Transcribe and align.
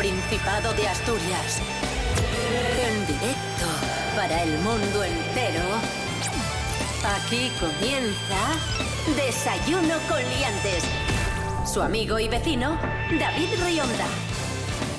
Principado 0.00 0.72
de 0.72 0.88
Asturias. 0.88 1.60
En 2.88 3.06
directo 3.06 3.66
para 4.16 4.44
el 4.44 4.58
mundo 4.60 5.04
entero. 5.04 5.60
Aquí 7.04 7.50
comienza 7.60 8.56
Desayuno 9.14 9.96
con 10.08 10.22
Liantes. 10.22 10.84
Su 11.70 11.82
amigo 11.82 12.18
y 12.18 12.28
vecino, 12.28 12.78
David 13.18 13.48
Rionda. 13.62 14.06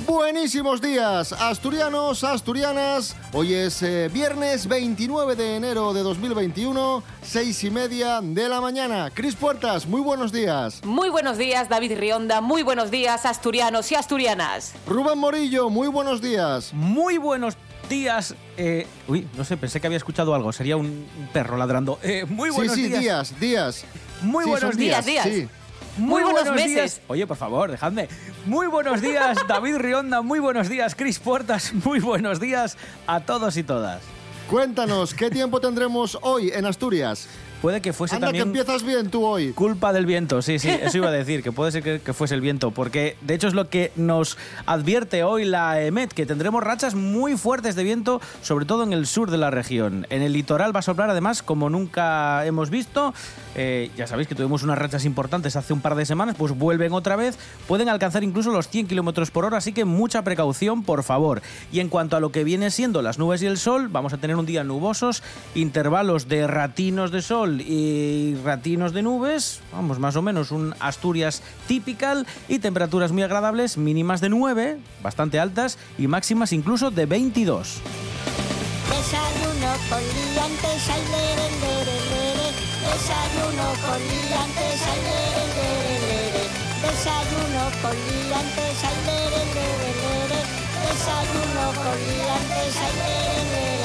Buenísimos 0.05 0.81
días, 0.81 1.31
asturianos, 1.31 2.23
asturianas. 2.23 3.15
Hoy 3.33 3.55
es 3.55 3.81
eh, 3.81 4.07
viernes 4.13 4.67
29 4.67 5.35
de 5.35 5.55
enero 5.55 5.93
de 5.93 6.03
2021, 6.03 7.01
seis 7.31 7.63
y 7.63 7.71
media 7.71 8.19
de 8.21 8.49
la 8.49 8.59
mañana. 8.59 9.09
Cris 9.09 9.35
Puertas, 9.37 9.85
muy 9.87 10.01
buenos 10.01 10.33
días. 10.33 10.81
Muy 10.83 11.07
buenos 11.07 11.37
días, 11.37 11.69
David 11.69 11.97
Rionda. 11.97 12.41
Muy 12.41 12.61
buenos 12.61 12.91
días, 12.91 13.25
asturianos 13.25 13.89
y 13.89 13.95
asturianas. 13.95 14.73
Rubén 14.85 15.17
Morillo, 15.17 15.69
muy 15.69 15.87
buenos 15.87 16.21
días. 16.21 16.73
Muy 16.73 17.17
buenos 17.17 17.55
días. 17.87 18.35
Eh, 18.57 18.85
uy, 19.07 19.29
no 19.37 19.45
sé, 19.45 19.55
pensé 19.55 19.79
que 19.79 19.87
había 19.87 19.95
escuchado 19.95 20.35
algo. 20.35 20.51
Sería 20.51 20.75
un 20.75 21.07
perro 21.31 21.55
ladrando. 21.55 21.99
Eh, 22.03 22.25
muy 22.27 22.49
buenos 22.49 22.75
sí, 22.75 22.83
sí, 22.83 22.89
días. 22.89 22.99
días, 23.01 23.39
días. 23.39 23.85
Muy 24.23 24.43
Sí, 24.43 24.49
buenos 24.49 24.75
días. 24.75 25.05
días. 25.05 25.23
Sí. 25.25 25.47
Muy 25.97 26.23
buenos 26.23 26.51
meses. 26.53 26.67
días. 26.73 27.01
Oye, 27.07 27.25
por 27.27 27.37
favor, 27.37 27.71
dejadme. 27.71 28.09
Muy 28.45 28.67
buenos 28.67 28.99
días, 28.99 29.37
David 29.47 29.77
Rionda. 29.77 30.21
Muy 30.21 30.39
buenos 30.39 30.67
días, 30.67 30.95
Cris 30.95 31.17
Puertas. 31.19 31.71
Muy 31.85 32.01
buenos 32.01 32.41
días 32.41 32.75
a 33.07 33.21
todos 33.21 33.55
y 33.55 33.63
todas. 33.63 34.01
Cuéntanos, 34.51 35.13
¿qué 35.13 35.29
tiempo 35.29 35.61
tendremos 35.61 36.17
hoy 36.23 36.51
en 36.53 36.65
Asturias? 36.65 37.29
Puede 37.61 37.81
que 37.81 37.93
fuese 37.93 38.15
Anda, 38.15 38.27
que 38.27 38.39
también 38.39 38.47
empiezas 38.47 38.83
bien 38.83 39.09
tú 39.09 39.23
hoy. 39.23 39.53
culpa 39.53 39.93
del 39.93 40.05
viento. 40.05 40.41
Sí, 40.41 40.57
sí, 40.57 40.69
eso 40.69 40.97
iba 40.97 41.09
a 41.09 41.11
decir, 41.11 41.43
que 41.43 41.51
puede 41.51 41.71
ser 41.71 41.83
que, 41.83 41.99
que 41.99 42.13
fuese 42.13 42.33
el 42.33 42.41
viento, 42.41 42.71
porque 42.71 43.17
de 43.21 43.35
hecho 43.35 43.47
es 43.47 43.53
lo 43.53 43.69
que 43.69 43.91
nos 43.95 44.37
advierte 44.65 45.23
hoy 45.23 45.45
la 45.45 45.81
EMET, 45.81 46.11
que 46.11 46.25
tendremos 46.25 46.63
rachas 46.63 46.95
muy 46.95 47.37
fuertes 47.37 47.75
de 47.75 47.83
viento, 47.83 48.19
sobre 48.41 48.65
todo 48.65 48.83
en 48.83 48.93
el 48.93 49.05
sur 49.05 49.29
de 49.29 49.37
la 49.37 49.51
región. 49.51 50.07
En 50.09 50.21
el 50.21 50.33
litoral 50.33 50.75
va 50.75 50.79
a 50.79 50.83
soplar 50.83 51.09
además 51.09 51.43
como 51.43 51.69
nunca 51.69 52.45
hemos 52.45 52.69
visto. 52.69 53.13
Eh, 53.55 53.91
ya 53.95 54.07
sabéis 54.07 54.27
que 54.27 54.35
tuvimos 54.35 54.63
unas 54.63 54.77
rachas 54.77 55.05
importantes 55.05 55.55
hace 55.55 55.73
un 55.73 55.81
par 55.81 55.95
de 55.95 56.05
semanas, 56.05 56.35
pues 56.37 56.53
vuelven 56.57 56.93
otra 56.93 57.15
vez. 57.15 57.37
Pueden 57.67 57.89
alcanzar 57.89 58.23
incluso 58.23 58.51
los 58.51 58.69
100 58.69 58.87
kilómetros 58.87 59.29
por 59.29 59.45
hora, 59.45 59.57
así 59.57 59.73
que 59.73 59.85
mucha 59.85 60.23
precaución, 60.23 60.83
por 60.83 61.03
favor. 61.03 61.41
Y 61.71 61.79
en 61.79 61.89
cuanto 61.89 62.15
a 62.15 62.19
lo 62.19 62.31
que 62.31 62.43
viene 62.43 62.71
siendo 62.71 63.01
las 63.01 63.19
nubes 63.19 63.43
y 63.43 63.45
el 63.45 63.57
sol, 63.57 63.87
vamos 63.89 64.13
a 64.13 64.17
tener 64.17 64.35
un 64.35 64.45
día 64.45 64.63
nubosos, 64.63 65.21
intervalos 65.53 66.27
de 66.27 66.47
ratinos 66.47 67.11
de 67.11 67.21
sol 67.21 67.50
y 67.59 68.35
ratinos 68.43 68.93
de 68.93 69.01
nubes, 69.01 69.59
vamos, 69.73 69.99
más 69.99 70.15
o 70.15 70.21
menos 70.21 70.51
un 70.51 70.73
Asturias 70.79 71.41
typical 71.67 72.25
y 72.47 72.59
temperaturas 72.59 73.11
muy 73.11 73.23
agradables, 73.23 73.77
mínimas 73.77 74.21
de 74.21 74.29
9, 74.29 74.77
bastante 75.03 75.39
altas 75.39 75.77
y 75.97 76.07
máximas 76.07 76.53
incluso 76.53 76.91
de 76.91 77.05
22. 77.05 77.81
Desayuno 78.89 79.71
con 79.89 79.99
liantes, 79.99 80.89
ay, 80.89 81.03
lere, 81.11 81.47
lere, 81.61 81.97
lere. 82.11 82.47
Desayuno 82.85 83.67
con 83.83 83.99
liantes, 83.99 84.81
ay, 84.87 84.99
lere, 85.07 85.43
lere, 85.57 85.95
lere. 86.07 86.43
Desayuno 86.81 87.63
con 87.81 87.95
liantes, 88.07 88.77
ay, 88.83 88.97
lere, 89.07 89.41
lere, 89.55 89.89
lere. 90.01 90.39
Desayuno 90.85 91.65
con 91.81 91.97
liantes, 92.07 92.75
ay, 92.77 92.93
lere, 93.01 93.43
lere. 93.51 93.80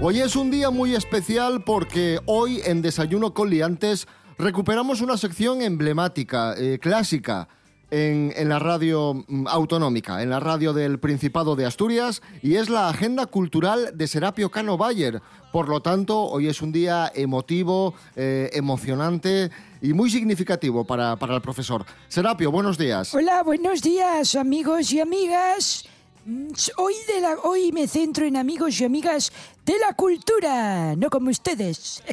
Hoy 0.00 0.20
es 0.20 0.36
un 0.36 0.52
día 0.52 0.70
muy 0.70 0.94
especial 0.94 1.64
porque 1.64 2.20
hoy 2.24 2.60
en 2.64 2.82
Desayuno 2.82 3.34
con 3.34 3.50
Liantes 3.50 4.06
recuperamos 4.38 5.00
una 5.00 5.16
sección 5.16 5.60
emblemática, 5.60 6.54
eh, 6.56 6.78
clásica, 6.80 7.48
en, 7.90 8.48
la 8.48 8.60
radio 8.60 9.24
mm, 9.26 9.48
autonómica, 9.48 10.22
en 10.22 10.30
la 10.30 10.38
radio 10.38 10.72
del 10.72 11.00
Principado 11.00 11.56
de 11.56 11.66
Asturias, 11.66 12.22
y 12.42 12.54
es 12.54 12.68
la 12.68 12.88
agenda 12.88 13.26
cultural 13.26 13.90
de 13.94 14.06
Serapio 14.06 14.52
Cano 14.52 14.76
Bayer. 14.76 15.20
Por 15.52 15.68
lo 15.68 15.80
tanto, 15.80 16.22
hoy 16.22 16.46
es 16.46 16.62
un 16.62 16.70
día 16.70 17.10
emotivo, 17.12 17.94
eh, 18.14 18.50
emocionante 18.52 19.50
y 19.82 19.94
muy 19.94 20.10
significativo 20.10 20.84
para, 20.84 21.16
para 21.16 21.34
el 21.34 21.42
profesor. 21.42 21.84
Serapio, 22.06 22.52
buenos 22.52 22.78
días. 22.78 23.12
Hola, 23.14 23.42
buenos 23.42 23.82
días, 23.82 24.36
amigos 24.36 24.92
y 24.92 25.00
amigas. 25.00 25.88
Mm, 26.28 26.48
Hoy, 26.76 26.94
de 27.06 27.20
la, 27.22 27.36
hoy 27.44 27.72
me 27.72 27.88
centro 27.88 28.26
en 28.26 28.36
amigos 28.36 28.78
y 28.80 28.84
amigas 28.84 29.32
de 29.64 29.78
la 29.78 29.94
cultura, 29.94 30.94
no 30.96 31.08
como 31.10 31.30
ustedes. 31.30 32.02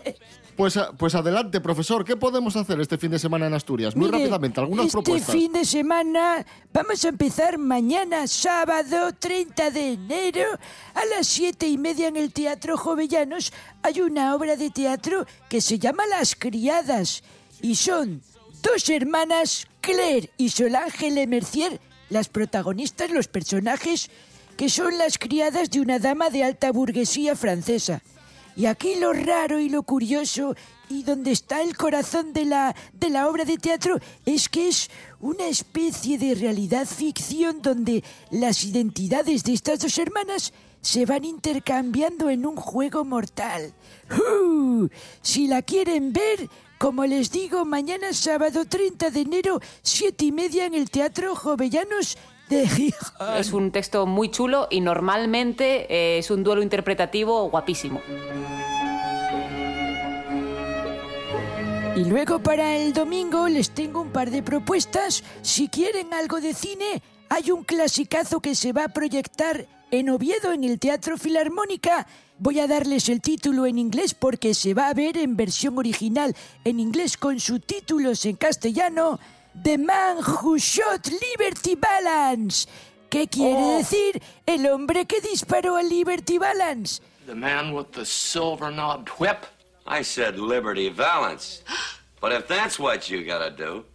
Pues, 0.56 0.78
a- 0.78 0.94
pues 0.94 1.14
adelante, 1.16 1.60
profesor, 1.60 2.06
¿qué 2.06 2.16
podemos 2.16 2.56
hacer 2.56 2.80
este 2.80 2.98
fin 2.98 3.12
de 3.12 3.20
semana 3.20 3.46
en 3.48 3.54
Asturias? 3.54 3.94
Muy 3.94 4.06
Mire, 4.06 4.20
rápidamente, 4.20 4.62
algunas 4.62 4.86
este 4.86 4.94
propuestas. 5.02 5.36
fin 5.36 5.52
de 5.52 5.66
semana 5.66 6.46
vamos 6.72 7.04
a 7.04 7.10
empezar 7.10 7.58
mañana, 7.58 8.26
sábado 8.26 9.12
30 9.20 9.70
de 9.72 9.92
enero, 9.92 10.46
a 10.94 11.04
las 11.14 11.28
siete 11.28 11.68
y 11.68 11.78
media 11.78 12.08
en 12.08 12.16
el 12.16 12.32
Teatro 12.32 12.78
Jovellanos. 12.78 13.52
Hay 13.84 14.00
una 14.00 14.34
obra 14.34 14.56
de 14.56 14.70
teatro 14.70 15.26
que 15.50 15.60
se 15.60 15.78
llama 15.78 16.06
Las 16.08 16.36
Criadas 16.38 17.22
y 17.62 17.76
son 17.76 18.22
dos 18.64 18.88
hermanas, 18.90 19.68
Claire 19.82 20.30
y 20.38 20.48
Solange 20.48 21.12
Le 21.12 21.28
Mercier, 21.28 21.82
las 22.10 22.30
protagonistas, 22.30 23.12
los 23.12 23.28
personajes, 23.28 24.10
que 24.58 24.70
son 24.70 24.98
las 24.98 25.18
criadas 25.18 25.70
de 25.70 25.82
una 25.82 26.00
dama 26.00 26.30
de 26.30 26.44
alta 26.44 26.72
burguesía 26.72 27.36
francesa. 27.36 28.02
Y 28.56 28.68
aquí 28.68 28.96
lo 28.96 29.12
raro 29.12 29.60
y 29.60 29.68
lo 29.68 29.84
curioso 29.84 30.56
y 30.90 31.04
donde 31.04 31.32
está 31.32 31.62
el 31.62 31.76
corazón 31.76 32.32
de 32.32 32.46
la, 32.46 32.76
de 32.94 33.10
la 33.10 33.28
obra 33.28 33.44
de 33.44 33.58
teatro 33.58 34.00
es 34.26 34.48
que 34.48 34.70
es 34.70 34.90
una 35.20 35.48
especie 35.48 36.18
de 36.18 36.36
realidad 36.36 36.86
ficción 36.86 37.62
donde 37.62 38.04
las 38.32 38.64
identidades 38.64 39.44
de 39.44 39.54
estas 39.54 39.80
dos 39.80 39.98
hermanas 39.98 40.54
se 40.82 41.06
van 41.06 41.26
intercambiando 41.26 42.30
en 42.30 42.46
un 42.46 42.56
juego 42.56 43.04
mortal. 43.04 43.74
¡Uh! 44.12 44.88
Si 45.22 45.48
la 45.48 45.64
quieren 45.64 46.14
ver, 46.14 46.48
como 46.78 47.06
les 47.06 47.32
digo, 47.32 47.66
mañana 47.66 48.14
sábado 48.14 48.66
30 48.66 49.10
de 49.10 49.22
enero, 49.22 49.60
siete 49.82 50.26
y 50.26 50.32
media 50.32 50.66
en 50.66 50.74
el 50.74 50.90
Teatro 50.90 51.36
Jovellanos 51.36 52.18
de 52.50 52.68
Gijón. 52.68 53.38
Es 53.38 53.54
un 53.54 53.72
texto 53.72 54.06
muy 54.06 54.30
chulo 54.30 54.68
y 54.70 54.82
normalmente 54.82 55.88
eh, 55.90 56.20
es 56.20 56.30
un 56.32 56.44
duelo 56.44 56.62
interpretativo 56.62 57.50
guapísimo. 57.50 58.02
Y 61.96 62.04
luego 62.04 62.40
para 62.40 62.76
el 62.76 62.92
domingo 62.92 63.48
les 63.48 63.72
tengo 63.72 64.02
un 64.02 64.12
par 64.12 64.30
de 64.30 64.44
propuestas. 64.44 65.24
Si 65.42 65.70
quieren 65.70 66.14
algo 66.14 66.42
de 66.42 66.54
cine, 66.54 67.02
hay 67.30 67.52
un 67.52 67.64
clasicazo 67.64 68.42
que 68.42 68.54
se 68.54 68.74
va 68.74 68.86
a 68.86 68.90
proyectar 68.90 69.66
en 70.00 70.10
Oviedo 70.10 70.52
en 70.52 70.64
el 70.64 70.80
Teatro 70.80 71.18
Filarmónica. 71.18 72.06
Voy 72.38 72.60
a 72.60 72.68
darles 72.68 73.08
el 73.08 73.22
título 73.22 73.66
en 73.66 73.78
inglés 73.78 74.14
porque 74.14 74.54
se 74.54 74.74
va 74.74 74.90
a 74.90 74.94
ver 74.94 75.18
en 75.18 75.38
versión 75.38 75.78
original 75.78 76.36
en 76.66 76.80
inglés 76.80 77.18
con 77.18 77.40
subtítulos 77.40 78.26
en 78.26 78.36
castellano. 78.36 79.20
The 79.64 79.78
Man 79.78 80.18
Who 80.18 80.58
Shot 80.58 81.08
Liberty 81.08 81.76
Balance. 81.76 82.68
¿Qué 83.10 83.28
quiere 83.28 83.78
decir 83.78 84.22
el 84.46 84.68
hombre 84.68 85.06
que 85.06 85.22
disparó 85.22 85.78
a 85.78 85.84
Liberty 85.84 86.38
Balance? 86.38 87.02
The 87.26 87.36
man 87.36 87.74
with 87.74 87.92
the 87.94 88.06
silver 88.06 88.70
knobbed 88.70 89.10
whip? 89.18 89.46
I 89.88 90.04
said 90.04 90.38
Liberty 90.38 90.90
Valance. 90.90 91.64
But 92.20 92.34
if 92.34 92.48
that's 92.48 92.80
what 92.80 93.10
you 93.10 93.24
gotta 93.24 93.52
do, 93.52 93.86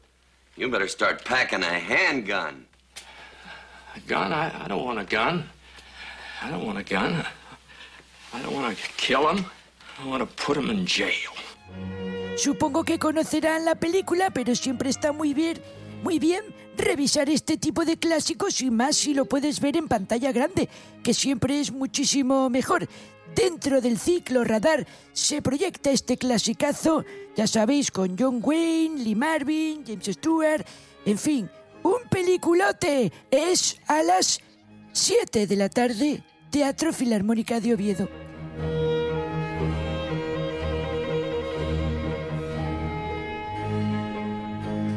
you 0.57 0.71
better 0.71 0.89
start 0.89 1.25
packing 1.25 1.63
a 1.63 1.79
handgun. 1.79 2.67
A 3.97 4.01
gun? 4.09 4.33
I, 4.33 4.65
I 4.65 4.69
don't 4.69 4.85
want 4.85 4.99
a 4.99 5.05
gun. 5.05 5.49
I 6.43 6.51
don't 6.51 6.65
want 6.65 6.79
a 6.79 6.83
gun. 6.83 7.25
I 8.33 8.43
don't 8.43 8.55
want 8.55 8.77
to 8.77 8.83
kill 8.97 9.29
him. 9.29 9.45
I 10.03 10.09
want 10.09 10.25
put 10.37 10.57
him 10.57 10.71
in 10.71 10.87
jail. 10.87 11.33
Supongo 12.37 12.85
que 12.85 12.99
conocerán 12.99 13.65
la 13.65 13.75
película, 13.75 14.31
pero 14.31 14.55
siempre 14.55 14.89
está 14.89 15.13
muy 15.13 15.35
bien, 15.35 15.61
muy 16.03 16.19
bien 16.19 16.43
revisar 16.77 17.29
este 17.29 17.59
tipo 17.59 17.85
de 17.85 17.99
clásicos 17.99 18.63
y 18.63 18.71
más 18.71 18.97
si 18.97 19.13
lo 19.13 19.27
puedes 19.27 19.61
ver 19.61 19.77
en 19.77 19.89
pantalla 19.89 20.33
grande, 20.33 20.69
que 21.03 21.13
siempre 21.13 21.61
es 21.61 21.71
muchísimo 21.71 22.49
mejor. 22.49 22.89
Dentro 23.35 23.81
del 23.81 23.99
ciclo 23.99 24.43
radar 24.43 24.87
se 25.13 25.43
proyecta 25.43 25.91
este 25.91 26.17
clasicazo, 26.17 27.05
ya 27.37 27.47
sabéis, 27.47 27.91
con 27.91 28.17
John 28.19 28.41
Wayne, 28.43 29.05
Lee 29.05 29.15
Marvin, 29.15 29.85
James 29.87 30.07
Stewart, 30.07 30.65
en 31.05 31.19
fin, 31.19 31.51
un 31.83 32.09
peliculote. 32.11 33.13
Es 33.31 33.77
a 33.87 34.03
las 34.03 34.41
7 34.93 35.47
de 35.47 35.57
la 35.57 35.69
tarde, 35.69 36.25
Teatro 36.51 36.93
Filarmónica 36.93 37.61
de 37.61 37.75
Oviedo. 37.75 38.09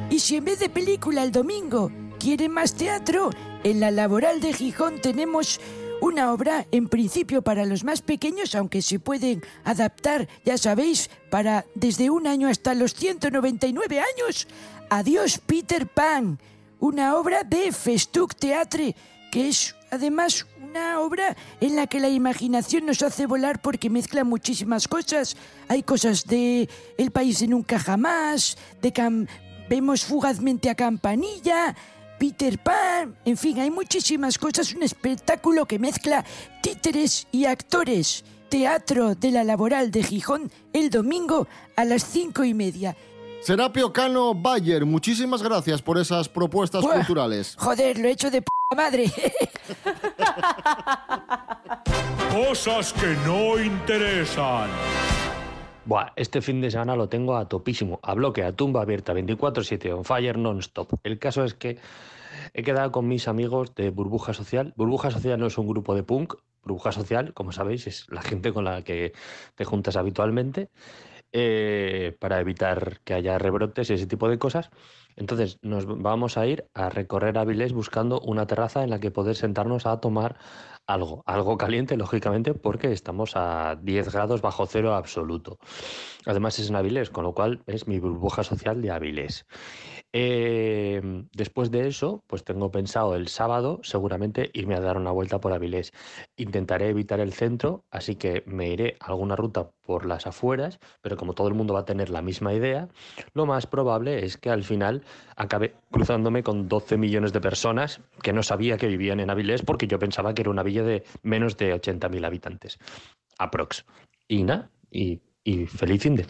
Y 0.10 0.20
si 0.20 0.36
en 0.36 0.46
vez 0.46 0.60
de 0.60 0.70
película 0.70 1.24
el 1.24 1.32
domingo 1.32 1.92
quieren 2.20 2.52
más 2.52 2.74
teatro, 2.74 3.30
en 3.64 3.80
la 3.80 3.92
laboral 3.92 4.42
de 4.42 4.54
Gijón 4.54 5.00
tenemos 5.00 5.60
Una 6.02 6.34
obra 6.34 6.68
en 6.72 6.90
principio 6.90 7.44
para 7.44 7.66
los 7.66 7.86
más 7.86 8.02
pequeños, 8.02 8.56
aunque 8.56 8.82
se 8.82 9.00
pueden 9.00 9.42
adaptar, 9.64 10.28
ya 10.44 10.58
sabéis, 10.58 11.10
para 11.30 11.66
desde 11.76 12.10
un 12.10 12.28
año 12.28 12.50
hasta 12.50 12.74
los 12.74 12.94
199 12.94 14.02
años. 14.02 14.48
Adiós 14.90 15.40
Peter 15.46 15.88
Pan, 15.88 16.40
una 16.80 17.16
obra 17.16 17.46
de 17.46 17.72
Festuc 17.72 18.36
Teatre, 18.36 18.98
que 19.32 19.48
es 19.48 19.78
además 19.94 20.46
una 20.62 21.00
obra 21.00 21.36
en 21.62 21.76
la 21.76 21.88
que 21.88 22.00
la 22.00 22.10
imaginación 22.10 22.86
nos 22.86 23.02
hace 23.02 23.26
volar 23.26 23.62
porque 23.62 23.90
mezcla 23.90 24.24
muchísimas 24.24 24.88
cosas. 24.88 25.36
Hay 25.68 25.84
cosas 25.84 26.26
de 26.26 26.70
El 26.98 27.12
país 27.12 27.40
de 27.40 27.48
nunca 27.48 27.80
jamás, 27.80 28.58
de 28.82 28.92
Cam- 28.94 29.28
vemos 29.70 30.04
fugazmente 30.04 30.70
a 30.70 30.76
Campanilla, 30.76 31.76
Peter 32.20 32.58
Pan, 32.60 33.16
en 33.26 33.38
fin, 33.38 33.60
hay 33.60 33.70
muchísimas 33.70 34.38
cosas, 34.38 34.74
un 34.74 34.84
espectáculo 34.84 35.66
que 35.66 35.80
mezcla 35.80 36.24
títeres 36.62 37.28
y 37.32 37.46
actores. 37.46 38.24
Teatro 38.50 39.16
de 39.16 39.32
la 39.32 39.44
Laboral 39.44 39.90
de 39.90 40.04
Gijón 40.04 40.52
el 40.74 40.92
domingo 40.92 41.48
a 41.76 41.86
las 41.86 42.04
cinco 42.04 42.44
y 42.44 42.54
media. 42.54 42.96
Serapio 43.44 43.92
Cano 43.92 44.34
Bayer, 44.34 44.86
muchísimas 44.86 45.44
gracias 45.44 45.82
por 45.82 45.98
esas 45.98 46.30
propuestas 46.30 46.82
Buah, 46.82 46.96
culturales. 46.96 47.58
Joder, 47.60 48.00
lo 48.00 48.08
he 48.08 48.12
hecho 48.12 48.32
de 48.32 48.42
p 48.42 48.48
madre. 48.74 49.12
Cosas 52.32 52.94
que 52.94 53.18
no 53.26 53.62
interesan. 53.62 54.70
Buah, 55.84 56.14
este 56.16 56.42
fin 56.42 56.62
de 56.62 56.72
semana 56.72 56.96
lo 56.96 57.10
tengo 57.10 57.36
a 57.36 57.50
topísimo, 57.50 58.00
a 58.02 58.14
bloque, 58.14 58.46
a 58.46 58.54
tumba 58.54 58.82
abierta, 58.82 59.14
24-7, 59.14 59.94
on 59.94 60.06
fire 60.06 60.38
non-stop. 60.38 60.94
El 61.04 61.20
caso 61.20 61.44
es 61.44 61.54
que 61.54 61.78
he 62.54 62.64
quedado 62.64 62.94
con 62.94 63.10
mis 63.10 63.28
amigos 63.28 63.76
de 63.76 63.90
Burbuja 63.90 64.34
Social. 64.34 64.74
Burbuja 64.78 65.12
Social 65.12 65.38
no 65.38 65.48
es 65.48 65.58
un 65.58 65.68
grupo 65.68 65.96
de 65.96 66.04
punk, 66.04 66.36
Burbuja 66.64 66.94
Social, 66.94 67.34
como 67.34 67.52
sabéis, 67.52 67.88
es 67.88 68.06
la 68.10 68.22
gente 68.22 68.54
con 68.54 68.64
la 68.64 68.84
que 68.84 69.12
te 69.56 69.66
juntas 69.66 69.98
habitualmente 69.98 70.70
eh, 71.34 72.16
para 72.20 72.40
evitar 72.40 73.02
que 73.04 73.16
haya 73.16 73.40
rebrotes 73.40 73.90
y 73.90 73.94
ese 73.94 74.08
tipo 74.08 74.30
de 74.30 74.38
cosas. 74.38 74.70
Entonces 75.16 75.60
nos 75.62 75.86
vamos 75.86 76.38
a 76.38 76.46
ir 76.48 76.66
a 76.74 76.90
recorrer 76.90 77.38
Avilés 77.38 77.74
buscando 77.74 78.20
una 78.22 78.48
terraza 78.48 78.84
en 78.84 78.90
la 78.90 79.00
que 79.00 79.12
poder 79.12 79.36
sentarnos 79.36 79.86
a 79.86 80.00
tomar 80.00 80.38
algo, 80.88 81.24
algo 81.26 81.58
caliente, 81.58 81.98
lógicamente, 81.98 82.54
porque 82.54 82.92
estamos 82.92 83.36
a 83.36 83.78
10 83.82 84.12
grados 84.12 84.42
bajo 84.42 84.66
cero 84.66 84.96
absoluto. 84.96 85.60
Además 86.26 86.60
es 86.60 86.70
en 86.70 86.76
Avilés, 86.76 87.10
con 87.10 87.24
lo 87.24 87.34
cual 87.34 87.64
es 87.68 87.88
mi 87.88 88.00
burbuja 88.00 88.44
social 88.44 88.82
de 88.82 88.92
Avilés. 88.92 89.46
Eh, 90.16 91.02
después 91.34 91.72
de 91.72 91.88
eso, 91.88 92.24
pues 92.28 92.44
tengo 92.44 92.70
pensado 92.70 93.16
el 93.16 93.28
sábado 93.28 93.80
seguramente 93.82 94.52
irme 94.54 94.76
a 94.76 94.80
dar 94.80 94.98
una 94.98 95.12
vuelta 95.12 95.40
por 95.40 95.54
Avilés. 95.54 95.92
Intentaré 96.38 96.90
evitar 96.90 97.20
el 97.20 97.34
centro, 97.34 97.84
así 97.90 98.16
que 98.16 98.44
me 98.46 98.70
iré 98.70 98.96
alguna 99.00 99.36
ruta 99.36 99.72
por 99.82 100.06
las 100.06 100.28
afueras, 100.28 100.80
pero 101.02 101.18
como 101.18 101.34
todo 101.34 101.48
el 101.48 101.56
mundo 101.56 101.74
va 101.74 101.80
a 101.80 101.86
tener 101.86 102.12
la 102.12 102.22
misma 102.22 102.54
idea, 102.54 102.90
lo 103.34 103.48
más 103.48 103.66
probable 103.66 104.24
es 104.24 104.38
que 104.38 104.52
al 104.52 104.64
final 104.64 105.04
acabe 105.36 105.74
cruzándome 105.90 106.44
con 106.44 106.70
12 106.70 106.98
millones 106.98 107.34
de 107.34 107.42
personas 107.42 108.00
que 108.22 108.34
no 108.34 108.44
sabía 108.44 108.78
que 108.78 108.88
vivían 108.88 109.20
en 109.20 109.32
Avilés 109.32 109.64
porque 109.64 109.88
yo 109.88 109.98
pensaba 109.98 110.36
que 110.36 110.44
era 110.44 110.52
una 110.52 110.64
villa 110.64 110.84
de 110.84 111.04
menos 111.24 111.58
de 111.58 111.74
80.000 111.74 112.24
habitantes. 112.24 112.78
Aprox. 113.40 113.84
Y 114.28 114.44
nada, 114.44 114.70
y, 114.92 115.22
y 115.44 115.66
feliz 115.66 116.04
fin 116.04 116.16
de... 116.16 116.26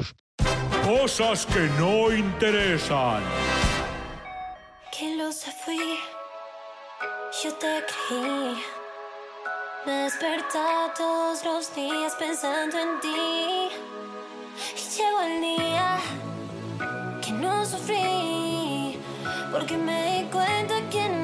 Cosas 0.86 1.46
que 1.46 1.70
no 1.80 2.14
interesan. 2.14 3.24
Se 5.44 5.52
fui, 5.52 6.00
yo 7.44 7.54
te 7.56 7.84
creí. 7.92 8.64
Me 9.86 9.92
despertaba 10.04 10.94
todos 10.94 11.44
los 11.44 11.76
días 11.76 12.16
pensando 12.16 12.80
en 12.80 13.02
ti. 13.02 13.70
Y 14.78 14.84
llegó 14.96 15.20
el 15.20 15.42
día 15.42 16.00
que 17.22 17.32
no 17.34 17.66
sufrí, 17.66 18.98
porque 19.52 19.76
me 19.76 20.22
di 20.22 20.30
cuenta 20.30 20.76
que 20.90 21.10
no 21.10 21.23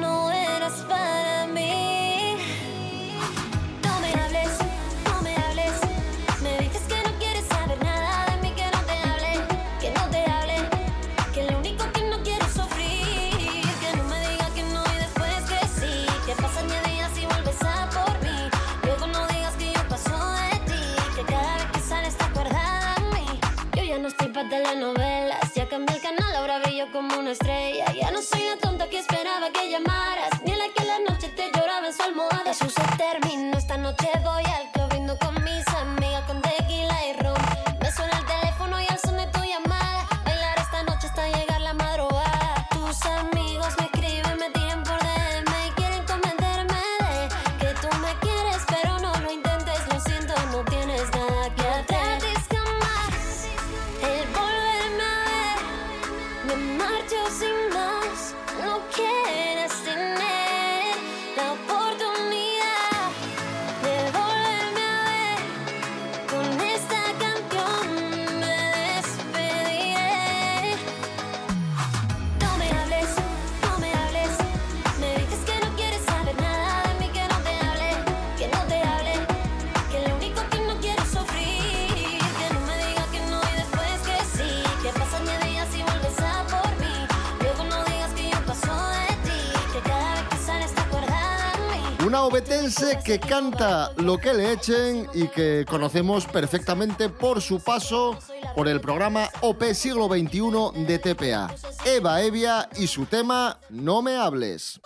obetense 92.40 92.98
que 93.04 93.20
canta 93.20 93.92
lo 93.98 94.16
que 94.16 94.32
le 94.32 94.52
echen 94.52 95.06
y 95.12 95.28
que 95.28 95.66
conocemos 95.68 96.24
perfectamente 96.24 97.10
por 97.10 97.42
su 97.42 97.62
paso 97.62 98.16
por 98.56 98.66
el 98.66 98.80
programa 98.80 99.28
OP 99.42 99.62
Siglo 99.74 100.08
XXI 100.08 100.86
de 100.86 100.98
TPA. 100.98 101.54
Eva 101.84 102.22
Evia 102.22 102.66
y 102.78 102.86
su 102.86 103.04
tema 103.04 103.58
No 103.68 104.00
me 104.00 104.16
hables. 104.16 104.80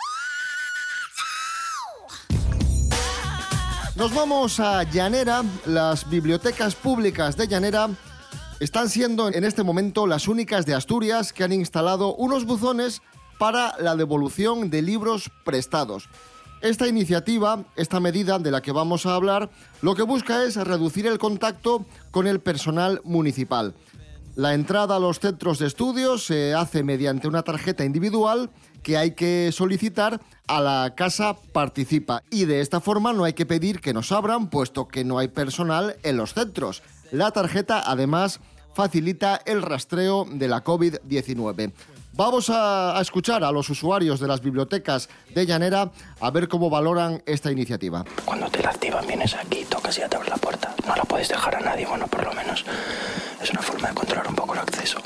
Nos 3.94 4.12
vamos 4.12 4.58
a 4.58 4.82
Llanera. 4.82 5.44
Las 5.64 6.10
bibliotecas 6.10 6.74
públicas 6.74 7.36
de 7.36 7.46
Llanera 7.46 7.88
están 8.58 8.88
siendo 8.88 9.28
en 9.28 9.44
este 9.44 9.62
momento 9.62 10.08
las 10.08 10.26
únicas 10.26 10.66
de 10.66 10.74
Asturias 10.74 11.32
que 11.32 11.44
han 11.44 11.52
instalado 11.52 12.16
unos 12.16 12.46
buzones 12.46 13.00
para 13.38 13.76
la 13.78 13.94
devolución 13.94 14.70
de 14.70 14.82
libros 14.82 15.30
prestados. 15.44 16.08
Esta 16.64 16.88
iniciativa, 16.88 17.62
esta 17.76 18.00
medida 18.00 18.38
de 18.38 18.50
la 18.50 18.62
que 18.62 18.72
vamos 18.72 19.04
a 19.04 19.14
hablar, 19.14 19.50
lo 19.82 19.94
que 19.94 20.02
busca 20.02 20.44
es 20.44 20.56
reducir 20.56 21.06
el 21.06 21.18
contacto 21.18 21.84
con 22.10 22.26
el 22.26 22.40
personal 22.40 23.02
municipal. 23.04 23.74
La 24.34 24.54
entrada 24.54 24.96
a 24.96 24.98
los 24.98 25.20
centros 25.20 25.58
de 25.58 25.66
estudios 25.66 26.24
se 26.24 26.54
hace 26.54 26.82
mediante 26.82 27.28
una 27.28 27.42
tarjeta 27.42 27.84
individual 27.84 28.48
que 28.82 28.96
hay 28.96 29.10
que 29.10 29.50
solicitar 29.52 30.22
a 30.46 30.62
la 30.62 30.94
casa 30.96 31.36
Participa 31.52 32.22
y 32.30 32.46
de 32.46 32.62
esta 32.62 32.80
forma 32.80 33.12
no 33.12 33.24
hay 33.24 33.34
que 33.34 33.44
pedir 33.44 33.82
que 33.82 33.92
nos 33.92 34.10
abran 34.10 34.48
puesto 34.48 34.88
que 34.88 35.04
no 35.04 35.18
hay 35.18 35.28
personal 35.28 35.96
en 36.02 36.16
los 36.16 36.32
centros. 36.32 36.82
La 37.12 37.30
tarjeta 37.30 37.82
además 37.84 38.40
facilita 38.72 39.38
el 39.44 39.60
rastreo 39.60 40.26
de 40.30 40.48
la 40.48 40.64
COVID-19. 40.64 41.72
Vamos 42.16 42.48
a, 42.48 42.96
a 42.96 43.02
escuchar 43.02 43.42
a 43.42 43.50
los 43.50 43.68
usuarios 43.70 44.20
de 44.20 44.28
las 44.28 44.40
bibliotecas 44.40 45.08
de 45.34 45.46
Llanera 45.46 45.90
a 46.20 46.30
ver 46.30 46.46
cómo 46.46 46.70
valoran 46.70 47.20
esta 47.26 47.50
iniciativa. 47.50 48.04
Cuando 48.24 48.48
te 48.50 48.62
la 48.62 48.70
activan, 48.70 49.04
vienes 49.06 49.34
aquí, 49.34 49.64
tocas 49.68 49.98
y 49.98 50.00
ya 50.02 50.08
te 50.08 50.16
abre 50.16 50.28
la 50.30 50.36
puerta. 50.36 50.72
No 50.86 50.94
la 50.94 51.02
puedes 51.02 51.28
dejar 51.28 51.56
a 51.56 51.60
nadie, 51.60 51.86
bueno, 51.86 52.06
por 52.06 52.24
lo 52.24 52.32
menos 52.32 52.64
es 53.42 53.50
una 53.50 53.62
forma 53.62 53.88
de 53.88 53.94
controlar 53.94 54.28
un 54.28 54.36
poco 54.36 54.54
el 54.54 54.60
acceso. 54.60 54.98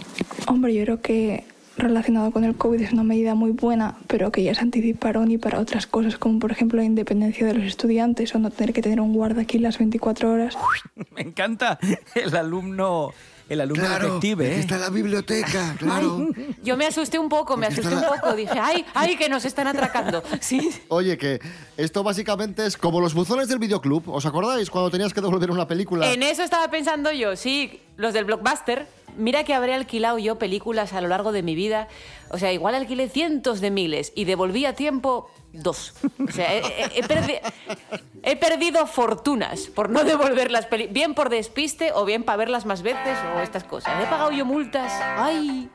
Hombre, 0.48 0.74
yo 0.74 0.84
creo 0.84 1.00
que 1.00 1.46
relacionado 1.78 2.30
con 2.30 2.44
el 2.44 2.56
COVID 2.56 2.80
es 2.80 2.92
una 2.92 3.04
medida 3.04 3.34
muy 3.34 3.52
buena, 3.52 3.96
pero 4.06 4.30
que 4.32 4.42
ya 4.42 4.54
se 4.54 4.60
anticiparon 4.60 5.30
y 5.30 5.38
para 5.38 5.60
otras 5.60 5.86
cosas, 5.86 6.18
como 6.18 6.38
por 6.38 6.52
ejemplo 6.52 6.78
la 6.78 6.84
independencia 6.84 7.46
de 7.46 7.54
los 7.54 7.64
estudiantes 7.64 8.34
o 8.34 8.38
no 8.38 8.50
tener 8.50 8.72
que 8.72 8.82
tener 8.82 9.00
un 9.00 9.12
guarda 9.12 9.42
aquí 9.42 9.58
las 9.58 9.78
24 9.78 10.30
horas. 10.30 10.56
Me 11.14 11.22
encanta 11.22 11.78
el 12.14 12.36
alumno, 12.36 13.12
el 13.48 13.60
alumno 13.60 13.88
detective. 13.88 14.46
¿eh? 14.46 14.60
Está 14.60 14.76
en 14.76 14.80
la 14.82 14.90
biblioteca, 14.90 15.74
claro. 15.78 16.28
Yo 16.62 16.76
me 16.76 16.86
asusté 16.86 17.18
un 17.18 17.28
poco, 17.28 17.56
me 17.56 17.66
asusté 17.66 17.94
un 17.94 18.02
poco. 18.02 18.34
Dije, 18.34 18.58
ay, 18.60 18.84
ay, 18.94 19.16
que 19.16 19.28
nos 19.28 19.44
están 19.44 19.66
atracando. 19.66 20.22
Sí. 20.40 20.70
Oye, 20.88 21.16
que 21.16 21.40
esto 21.76 22.02
básicamente 22.02 22.66
es 22.66 22.76
como 22.76 23.00
los 23.00 23.14
buzones 23.14 23.48
del 23.48 23.58
videoclub. 23.58 24.08
¿Os 24.08 24.26
acordáis 24.26 24.70
cuando 24.70 24.90
tenías 24.90 25.14
que 25.14 25.20
devolver 25.20 25.50
una 25.50 25.66
película? 25.66 26.12
En 26.12 26.22
eso 26.22 26.42
estaba 26.42 26.68
pensando 26.70 27.10
yo, 27.12 27.36
sí, 27.36 27.80
los 27.96 28.12
del 28.12 28.24
blockbuster. 28.24 28.97
Mira 29.18 29.44
que 29.44 29.52
habré 29.52 29.74
alquilado 29.74 30.18
yo 30.18 30.38
películas 30.38 30.92
a 30.94 31.00
lo 31.00 31.08
largo 31.08 31.32
de 31.32 31.42
mi 31.42 31.54
vida. 31.54 31.88
O 32.30 32.38
sea, 32.38 32.52
igual 32.52 32.74
alquilé 32.74 33.08
cientos 33.08 33.60
de 33.60 33.70
miles 33.70 34.12
y 34.14 34.24
devolví 34.24 34.64
a 34.64 34.74
tiempo 34.74 35.28
dos. 35.52 35.92
O 36.26 36.32
sea, 36.32 36.54
he, 36.54 36.58
he- 36.58 37.00
he 37.00 37.02
perdi- 37.02 37.40
he 38.22 38.36
perdido 38.36 38.86
fortunas 38.86 39.66
por 39.66 39.90
no 39.90 40.04
devolver 40.04 40.50
las 40.50 40.66
películas. 40.66 40.94
Bien 40.94 41.14
por 41.14 41.28
despiste 41.30 41.92
o 41.92 42.04
bien 42.04 42.22
para 42.22 42.36
verlas 42.36 42.64
más 42.64 42.82
veces 42.82 43.18
o 43.36 43.40
estas 43.40 43.64
cosas. 43.64 43.92
He 44.02 44.06
pagado 44.06 44.30
yo 44.30 44.44
multas. 44.46 44.92
¡Ay! 45.16 45.68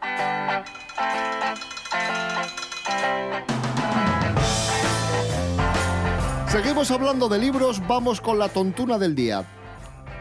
Seguimos 6.47 6.91
hablando 6.91 7.27
de 7.29 7.39
libros, 7.39 7.81
vamos 7.87 8.21
con 8.21 8.37
la 8.37 8.47
tontuna 8.49 8.97
del 8.99 9.15
día. 9.15 9.43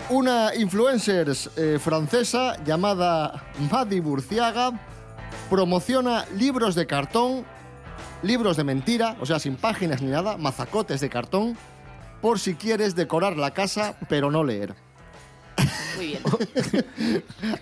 Una 0.09 0.54
influencer 0.54 1.32
eh, 1.56 1.78
francesa 1.80 2.62
llamada 2.64 3.44
Madi 3.71 4.00
Burciaga 4.00 4.73
promociona 5.49 6.26
libros 6.37 6.75
de 6.75 6.87
cartón, 6.87 7.44
libros 8.23 8.56
de 8.56 8.64
mentira, 8.64 9.16
o 9.21 9.26
sea, 9.26 9.38
sin 9.38 9.56
páginas 9.56 10.02
ni 10.02 10.11
nada, 10.11 10.37
mazacotes 10.37 11.00
de 11.00 11.09
cartón, 11.09 11.56
por 12.21 12.38
si 12.38 12.54
quieres 12.54 12.94
decorar 12.94 13.37
la 13.37 13.52
casa, 13.52 13.97
pero 14.09 14.30
no 14.30 14.44
leer. 14.44 14.75
Muy 15.97 16.06
bien. 16.06 16.23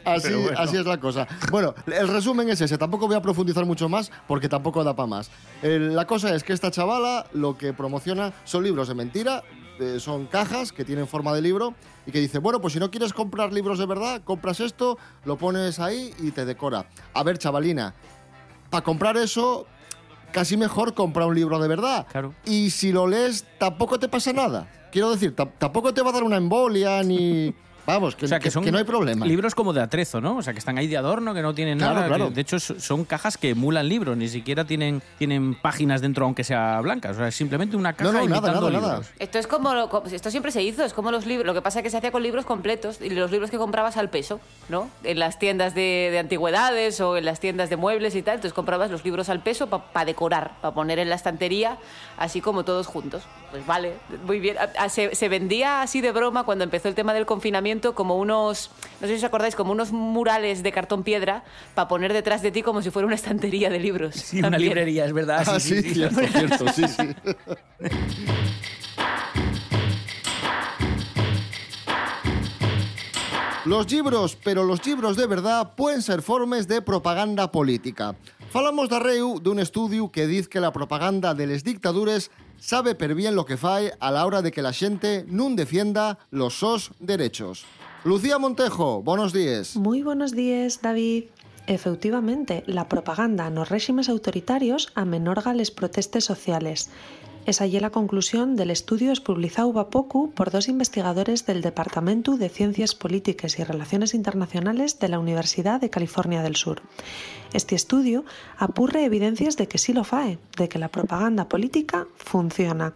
Así, 0.05 0.29
Pero 0.29 0.41
bueno. 0.43 0.59
así 0.59 0.77
es 0.77 0.87
la 0.87 0.99
cosa. 0.99 1.27
Bueno, 1.51 1.75
el 1.87 2.09
resumen 2.09 2.49
es 2.49 2.61
ese. 2.61 2.79
Tampoco 2.79 3.07
voy 3.07 3.17
a 3.17 3.23
profundizar 3.23 3.67
mucho 3.67 3.89
más 3.89 4.11
porque 4.29 4.49
tampoco 4.49 4.85
da 4.85 4.95
para 4.95 5.09
más. 5.09 5.31
La 5.63 6.07
cosa 6.07 6.35
es 6.35 6.45
que 6.45 6.53
esta 6.53 6.71
chavala 6.71 7.27
lo 7.33 7.59
que 7.59 7.73
promociona 7.73 8.33
son 8.45 8.63
libros 8.63 8.89
de 8.89 8.95
mentira, 8.95 9.43
eh, 9.81 9.99
son 9.99 10.27
cajas 10.27 10.73
que 10.73 10.85
tienen 10.85 11.09
forma 11.09 11.33
de 11.35 11.43
libro 11.43 11.75
y 12.07 12.13
que 12.13 12.21
dice, 12.21 12.39
bueno, 12.39 12.61
pues 12.61 12.73
si 12.75 12.79
no 12.81 12.91
quieres 12.91 13.13
comprar 13.13 13.53
libros 13.53 13.79
de 13.79 13.87
verdad, 13.87 14.23
compras 14.25 14.61
esto, 14.61 14.99
lo 15.25 15.37
pones 15.37 15.79
ahí 15.81 16.15
y 16.19 16.31
te 16.31 16.45
decora. 16.45 16.87
A 17.15 17.23
ver, 17.23 17.39
chavalina, 17.39 17.95
para 18.71 18.83
comprar 18.85 19.17
eso, 19.17 19.67
casi 20.33 20.57
mejor 20.57 20.95
compra 20.95 21.27
un 21.27 21.35
libro 21.35 21.59
de 21.59 21.69
verdad. 21.69 22.07
Y 22.45 22.71
si 22.71 22.93
lo 22.93 23.07
lees, 23.07 23.45
tampoco 23.59 23.99
te 23.99 24.09
pasa 24.09 24.33
nada. 24.33 24.69
Quiero 24.93 25.11
decir, 25.11 25.37
tam- 25.37 25.53
tampoco 25.59 25.93
te 25.95 26.03
va 26.03 26.11
a 26.11 26.13
dar 26.13 26.23
una 26.25 26.37
embolia 26.37 27.03
ni... 27.03 27.55
Que, 28.17 28.25
O 28.27 28.29
sea, 28.29 28.39
que 28.39 28.45
que- 28.45 28.51
son 28.51 28.63
que 28.65 28.71
no 28.71 28.79
hay 28.79 28.85
problema. 28.85 29.27
libros 29.27 29.55
como 29.55 29.73
de 29.73 29.81
atrezo, 29.81 30.21
¿no? 30.21 30.37
O 30.37 30.43
sea, 30.43 30.53
que 30.53 30.59
están 30.59 30.79
ahí 30.79 30.87
de 30.87 30.97
adorno, 30.97 31.35
que 31.35 31.43
no 31.43 31.55
tienen 31.55 31.79
Claro, 31.79 31.95
nada. 31.95 32.07
claro. 32.07 32.29
que, 32.29 32.35
de 32.35 32.41
hecho, 32.43 32.59
son 32.61 33.05
cajas 33.05 33.37
que 33.37 33.51
emulan 33.51 33.89
libros, 33.89 34.17
ni 34.17 34.29
siquiera 34.29 34.65
tienen, 34.65 35.03
tienen 35.19 35.55
páginas 35.55 36.01
dentro, 36.01 36.25
aunque 36.25 36.45
sea 36.45 36.81
blancas. 36.81 37.13
O 37.17 37.19
sea, 37.21 37.29
es 37.29 37.35
simplemente 37.35 37.77
una 37.77 37.93
caja 37.95 38.05
no, 38.05 38.13
nada, 38.13 38.25
imitando 38.25 38.71
nada, 38.71 38.71
nada. 38.81 38.93
libros. 38.99 39.13
Esto 39.19 39.39
es 39.39 39.47
como, 39.47 39.75
lo- 39.75 40.05
esto 40.11 40.31
siempre 40.31 40.53
se 40.53 40.63
hizo, 40.63 40.85
es 40.85 40.93
como 40.93 41.11
los 41.11 41.27
libros, 41.27 41.47
lo 41.47 41.55
que 41.55 41.63
pasa 41.63 41.81
es 41.81 41.83
que 41.83 41.91
se 41.91 41.97
hacía 41.97 42.13
con 42.13 42.23
libros 42.23 42.45
completos 42.47 43.01
y 43.01 43.11
los 43.11 43.31
libros 43.31 43.51
que 43.51 43.59
comprabas 43.59 43.97
al 43.97 44.11
peso, 44.11 44.41
¿no? 44.69 44.89
En 45.05 45.19
las 45.19 45.39
tiendas 45.39 45.75
de, 45.75 46.09
de 46.13 46.19
antigüedades 46.19 47.01
o 47.01 47.17
en 47.17 47.25
las 47.25 47.41
tiendas 47.41 47.71
de 47.71 47.77
muebles 47.77 48.15
y 48.15 48.23
tal, 48.23 48.35
entonces 48.37 48.55
comprabas 48.55 48.91
los 48.91 49.05
libros 49.05 49.29
al 49.29 49.41
peso 49.43 49.69
para 49.69 50.05
decorar, 50.05 50.53
para 50.61 50.75
poner 50.75 50.99
en 50.99 51.09
la 51.09 51.17
estantería, 51.17 51.79
así 52.19 52.41
como 52.41 52.65
todos 52.65 52.87
juntos. 52.87 53.23
Pues 53.51 53.67
vale, 53.67 53.95
muy 54.27 54.39
bien. 54.39 54.57
A- 54.59 54.85
a- 54.85 54.89
Se, 54.89 55.15
se 55.15 55.29
vendía 55.29 55.83
así 55.83 56.01
de 56.01 56.13
broma 56.13 56.45
cuando 56.45 56.65
empezó 56.65 56.89
el 56.89 56.95
tema 56.95 57.15
del 57.15 57.25
confinamiento 57.27 57.80
como 57.95 58.17
unos, 58.17 58.71
no 59.01 59.07
sé 59.07 59.15
si 59.15 59.19
os 59.19 59.25
acordáis, 59.25 59.55
como 59.55 59.73
unos 59.73 59.93
murales 59.93 60.63
de 60.63 60.73
cartón 60.73 61.03
piedra 61.03 61.45
para 61.75 61.89
poner 61.89 62.13
detrás 62.13 62.43
de 62.43 62.51
ti 62.51 62.63
como 62.63 62.83
si 62.83 62.91
fuera 62.91 63.07
una 63.07 63.17
estantería 63.17 63.71
de 63.71 63.81
libros. 63.81 64.15
Sí, 64.15 64.41
una 64.41 64.59
librería, 64.59 65.05
es 65.05 65.13
verdad. 65.13 65.45
Ah, 65.47 65.59
sí, 65.59 65.83
cierto, 65.83 66.21
cierto, 66.21 66.73
sí, 66.73 66.85
sí. 66.87 67.15
Los 73.67 73.91
libros, 73.91 74.39
pero 74.43 74.65
los 74.65 74.85
libros 74.87 75.17
de 75.17 75.27
verdad 75.27 75.75
pueden 75.77 76.01
ser 76.03 76.23
formes 76.23 76.67
de 76.67 76.81
propaganda 76.81 77.53
política. 77.53 78.15
Falamos 78.51 78.91
darreu 78.91 79.39
d'un 79.39 79.63
estudio 79.63 80.11
que 80.11 80.27
diz 80.27 80.51
que 80.51 80.59
la 80.59 80.75
propaganda 80.75 81.39
de 81.39 81.47
les 81.47 81.63
dictadures 81.63 82.35
sabe 82.59 82.99
per 82.99 83.15
bien 83.15 83.39
lo 83.39 83.47
que 83.47 83.55
fai 83.55 83.95
a 84.03 84.11
la 84.11 84.27
hora 84.27 84.43
de 84.43 84.51
que 84.51 84.59
la 84.59 84.75
xente 84.75 85.23
nun 85.31 85.55
defienda 85.55 86.19
los 86.35 86.59
sos 86.59 86.91
derechos. 86.99 87.63
Lucía 88.03 88.43
Montejo, 88.43 89.07
buenos 89.07 89.31
días. 89.33 89.77
Muy 89.77 90.03
buenos 90.03 90.35
días, 90.35 90.83
David. 90.83 91.31
Efectivamente, 91.69 92.65
la 92.67 92.91
propaganda 92.91 93.47
nos 93.55 93.71
régimes 93.71 94.09
autoritarios 94.09 94.91
amenorga 94.99 95.55
les 95.55 95.71
protestes 95.71 96.25
sociales. 96.27 96.91
Es 97.51 97.61
la 97.61 97.91
conclusión 97.91 98.55
del 98.55 98.71
estudio 98.71 99.13
publicado 99.25 99.73
va 99.73 99.91
poco 99.91 100.31
por 100.31 100.53
dos 100.53 100.69
investigadores 100.69 101.47
del 101.47 101.63
Departamento 101.63 102.37
de 102.37 102.49
Ciencias 102.49 102.95
Políticas 102.95 103.59
y 103.59 103.65
Relaciones 103.65 104.15
Internacionales 104.15 105.01
de 105.01 105.09
la 105.09 105.19
Universidad 105.19 105.81
de 105.81 105.91
California 105.91 106.43
del 106.45 106.55
Sur. 106.55 106.81
Este 107.53 107.75
estudio 107.75 108.25
apurre 108.57 109.05
evidencias 109.05 109.57
de 109.57 109.67
que 109.67 109.79
sí 109.79 109.93
lo 109.93 110.05
fae, 110.05 110.39
de 110.57 110.69
que 110.69 110.79
la 110.79 110.91
propaganda 110.91 111.49
política 111.49 112.07
funciona. 112.15 112.95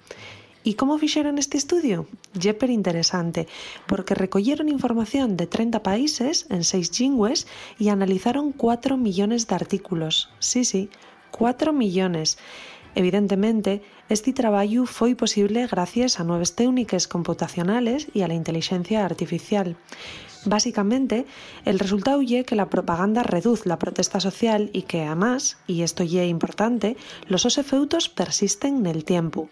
¿Y 0.62 0.74
cómo 0.74 0.98
fixeron 0.98 1.38
este 1.38 1.58
estudio? 1.58 2.06
Jeper 2.38 2.70
interesante, 2.70 3.48
porque 3.88 4.14
recogieron 4.14 4.68
información 4.68 5.36
de 5.36 5.48
30 5.48 5.82
países 5.82 6.46
en 6.48 6.62
6 6.62 7.00
lingües 7.00 7.48
y 7.76 7.88
analizaron 7.88 8.52
4 8.52 8.96
millones 8.98 9.48
de 9.48 9.56
artículos. 9.56 10.30
Sí, 10.38 10.64
sí, 10.64 10.90
4 11.32 11.72
millones. 11.72 12.38
Evidentemente, 12.94 13.82
este 14.08 14.32
traballo 14.32 14.86
foi 14.86 15.18
posible 15.18 15.66
gracias 15.66 16.20
a 16.20 16.24
nuevas 16.24 16.54
técnicas 16.54 17.08
computacionales 17.08 18.06
y 18.14 18.22
a 18.22 18.28
la 18.28 18.38
inteligencia 18.38 19.04
artificial. 19.04 19.76
Básicamente, 20.44 21.26
el 21.64 21.78
resultado 21.78 22.20
ye 22.22 22.44
que 22.44 22.54
la 22.54 22.68
propaganda 22.68 23.22
reduce 23.22 23.68
la 23.68 23.78
protesta 23.78 24.20
social 24.20 24.70
y 24.72 24.82
que, 24.82 25.02
además, 25.02 25.56
y 25.66 25.82
esto 25.82 26.04
ye 26.04 26.26
importante, 26.26 26.96
los 27.26 27.46
os 27.46 27.58
efeutos 27.58 28.08
persisten 28.08 28.84
en 28.84 28.86
el 28.86 29.04
tiempo. 29.04 29.48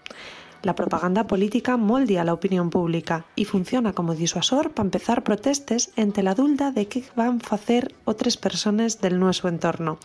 La 0.62 0.76
propaganda 0.76 1.26
política 1.26 1.76
moldia 1.76 2.22
la 2.22 2.34
opinión 2.34 2.70
pública 2.70 3.26
y 3.34 3.46
funciona 3.46 3.94
como 3.94 4.14
disuasor 4.14 4.70
para 4.70 4.86
empezar 4.86 5.24
protestes 5.24 5.90
entre 5.96 6.22
la 6.22 6.36
dulda 6.36 6.70
de 6.70 6.86
qué 6.86 7.02
van 7.16 7.40
a 7.50 7.54
hacer 7.56 7.92
otras 8.04 8.36
personas 8.36 9.00
del 9.00 9.18
nuestro 9.18 9.48
entorno. 9.48 9.98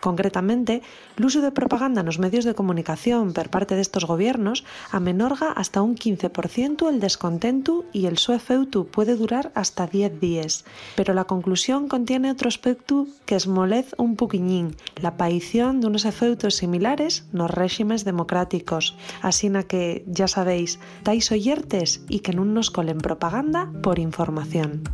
Concretamente, 0.00 0.82
el 1.18 1.24
uso 1.24 1.42
de 1.42 1.52
propaganda 1.52 2.00
en 2.00 2.06
los 2.06 2.18
medios 2.18 2.44
de 2.44 2.54
comunicación 2.54 3.32
por 3.32 3.50
parte 3.50 3.74
de 3.74 3.82
estos 3.82 4.06
gobiernos 4.06 4.64
amenorga 4.90 5.52
hasta 5.52 5.82
un 5.82 5.94
15% 5.94 6.88
el 6.88 7.00
descontento 7.00 7.84
y 7.92 8.06
el 8.06 8.18
su 8.18 8.32
efecto 8.32 8.84
puede 8.84 9.14
durar 9.14 9.52
hasta 9.54 9.86
10 9.86 10.20
días. 10.20 10.64
Pero 10.96 11.12
la 11.14 11.24
conclusión 11.24 11.88
contiene 11.88 12.30
otro 12.30 12.48
aspecto 12.48 13.06
que 13.26 13.36
esmolez 13.36 13.94
un 13.98 14.16
poquillín, 14.16 14.76
la 14.96 15.10
aparición 15.10 15.80
de 15.80 15.86
unos 15.86 16.04
efectos 16.04 16.56
similares 16.56 17.26
nos 17.32 17.50
régimes 17.50 18.04
democráticos. 18.04 18.96
Así 19.22 19.50
que, 19.68 20.04
ya 20.06 20.28
sabéis, 20.28 20.78
dais 21.04 21.30
oyertes 21.32 22.04
y 22.08 22.20
que 22.20 22.32
no 22.32 22.44
nos 22.44 22.70
colen 22.70 22.98
propaganda 22.98 23.70
por 23.82 23.98
información. 23.98 24.84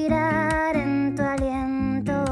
Respirar 0.00 0.76
en 0.76 1.14
tu 1.14 1.22
aliento. 1.22 2.24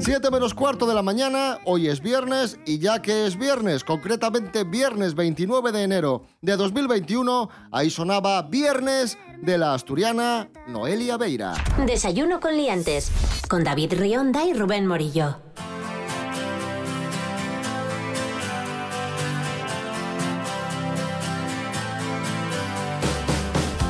7 0.00 0.30
menos 0.30 0.54
cuarto 0.54 0.86
de 0.86 0.94
la 0.94 1.02
mañana, 1.02 1.58
hoy 1.64 1.88
es 1.88 2.00
viernes 2.00 2.58
y 2.64 2.78
ya 2.78 3.02
que 3.02 3.26
es 3.26 3.36
viernes, 3.36 3.84
concretamente 3.84 4.64
viernes 4.64 5.14
29 5.14 5.72
de 5.72 5.82
enero 5.82 6.22
de 6.40 6.56
2021, 6.56 7.50
ahí 7.72 7.90
sonaba 7.90 8.42
Viernes 8.42 9.18
de 9.42 9.58
la 9.58 9.74
asturiana 9.74 10.48
Noelia 10.66 11.16
Beira. 11.16 11.54
Desayuno 11.86 12.40
con 12.40 12.56
liantes. 12.56 13.10
Con 13.48 13.64
David 13.64 13.94
Rionda 13.94 14.44
y 14.46 14.54
Rubén 14.54 14.86
Morillo. 14.86 15.47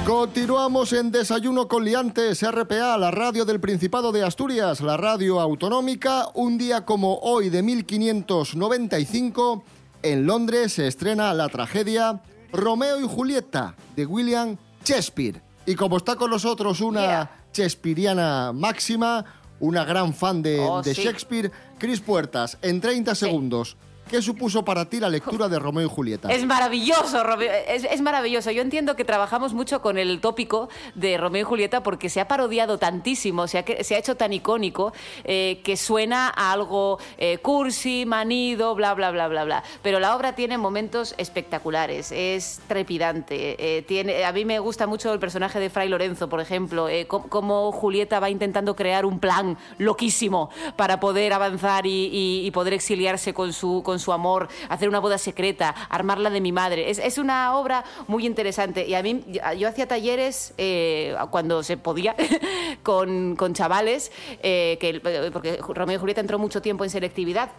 Continuamos 0.09 0.95
en 0.95 1.11
Desayuno 1.11 1.69
con 1.69 1.85
Liantes, 1.85 2.41
RPA, 2.41 2.97
la 2.97 3.11
radio 3.11 3.45
del 3.45 3.61
Principado 3.61 4.11
de 4.11 4.25
Asturias, 4.25 4.81
la 4.81 4.97
radio 4.97 5.39
autonómica. 5.39 6.31
Un 6.33 6.57
día 6.57 6.87
como 6.87 7.19
hoy 7.19 7.51
de 7.51 7.63
1595, 7.63 9.63
en 10.03 10.25
Londres 10.25 10.73
se 10.73 10.87
estrena 10.87 11.35
la 11.35 11.51
tragedia 11.51 12.23
Romeo 12.55 12.99
y 12.99 13.07
Julieta 13.07 13.75
de 13.97 14.07
William 14.07 14.57
Shakespeare. 14.83 15.43
Y 15.67 15.75
como 15.75 15.99
está 15.99 16.17
con 16.17 16.31
nosotros 16.31 16.81
una 16.81 17.31
Shakespeareana 17.53 18.55
máxima, 18.55 19.27
una 19.61 19.85
gran 19.85 20.15
fan 20.15 20.41
de, 20.41 20.61
Oh, 20.61 20.81
de 20.81 20.95
sí. 20.95 21.03
Shakespeare, 21.03 21.53
Cris 21.79 22.01
Puertas, 22.01 22.57
en 22.63 22.81
30 22.81 23.15
segundos, 23.15 23.77
¿qué 24.09 24.21
supuso 24.23 24.65
para 24.65 24.89
ti 24.89 24.99
la 25.01 25.09
lectura 25.09 25.49
de 25.49 25.59
Romeo 25.59 25.87
y 25.87 25.89
Julieta? 25.89 26.31
Es 26.33 26.45
maravilloso, 26.45 27.23
Romeo, 27.23 27.51
es, 27.69 27.85
es 27.85 28.01
maravilloso. 28.01 28.51
Yo 28.51 28.63
entiendo 28.63 28.97
que 28.97 29.05
trabajamos 29.05 29.55
mucho 29.55 29.81
con 29.83 29.99
el 29.99 30.21
tópico 30.21 30.69
de 30.95 31.17
Romeo 31.19 31.43
y 31.43 31.45
Julieta 31.45 31.83
porque 31.83 32.09
se 32.09 32.21
ha 32.21 32.27
parodiado 32.29 32.79
tantísimo, 32.79 33.47
se 33.47 33.59
ha, 33.59 33.65
se 33.85 33.95
ha 33.95 33.99
hecho 33.99 34.17
tan 34.17 34.33
icónico 34.33 34.93
eh, 35.25 35.61
que 35.63 35.77
suena 35.77 36.33
a 36.35 36.53
algo 36.53 36.99
eh, 37.19 37.39
cursi, 37.39 38.05
manido, 38.07 38.75
bla, 38.75 38.95
bla, 38.95 39.11
bla, 39.11 39.29
bla, 39.29 39.45
bla. 39.45 39.63
Pero 39.83 40.01
la 40.01 40.17
obra 40.17 40.35
tiene 40.35 40.59
momentos 40.59 41.15
espectaculares, 41.19 42.13
es 42.13 42.61
trepidante. 42.67 43.57
eh, 43.79 43.83
tiene, 43.83 44.25
a 44.25 44.33
mí 44.33 44.45
me 44.45 44.59
gusta 44.59 44.87
mucho 44.87 45.13
el 45.13 45.19
personaje 45.19 45.61
de 45.61 45.71
Fray 45.71 45.89
Lorenzo, 45.89 46.29
por 46.29 46.41
ejemplo, 46.41 46.89
eh, 46.89 47.07
cómo 47.07 47.71
Julieta 47.73 48.21
va 48.21 48.31
intentando 48.31 48.75
crear 48.75 49.05
un 49.05 49.19
plan 49.21 49.57
loquísimo 49.79 50.51
para 50.77 51.01
poder 51.01 51.33
avanzar 51.33 51.87
y, 51.87 52.07
y- 52.13 52.47
y 52.47 52.51
poder 52.51 52.73
exiliarse 52.75 53.35
con 53.35 53.53
su, 53.53 53.83
con 53.85 53.98
su 53.99 54.13
amor, 54.13 54.49
hacer 54.69 54.89
una 54.89 54.99
boda 54.99 55.19
secreta, 55.19 55.75
armarla 55.89 56.31
de 56.31 56.41
mi 56.41 56.53
madre. 56.53 56.91
Es, 56.91 56.99
es 56.99 57.19
una 57.19 57.57
obra 57.57 57.85
muy 58.07 58.27
interesante 58.27 58.87
y 58.87 58.95
a 58.95 59.03
mí 59.03 59.25
yo 59.59 59.69
hacía 59.69 59.87
talleres 59.87 60.55
eh, 60.59 61.17
cuando 61.31 61.63
se 61.63 61.77
podía 61.77 62.15
con, 62.83 63.37
con 63.37 63.55
chavales, 63.55 64.13
eh, 64.43 64.79
que, 64.81 65.01
porque 65.33 65.59
Romeo 65.69 65.97
y 65.97 66.01
Julieta 66.01 66.21
entró 66.21 66.39
mucho 66.39 66.63
tiempo 66.63 66.85
en 66.85 66.91
selectividad. 66.91 67.51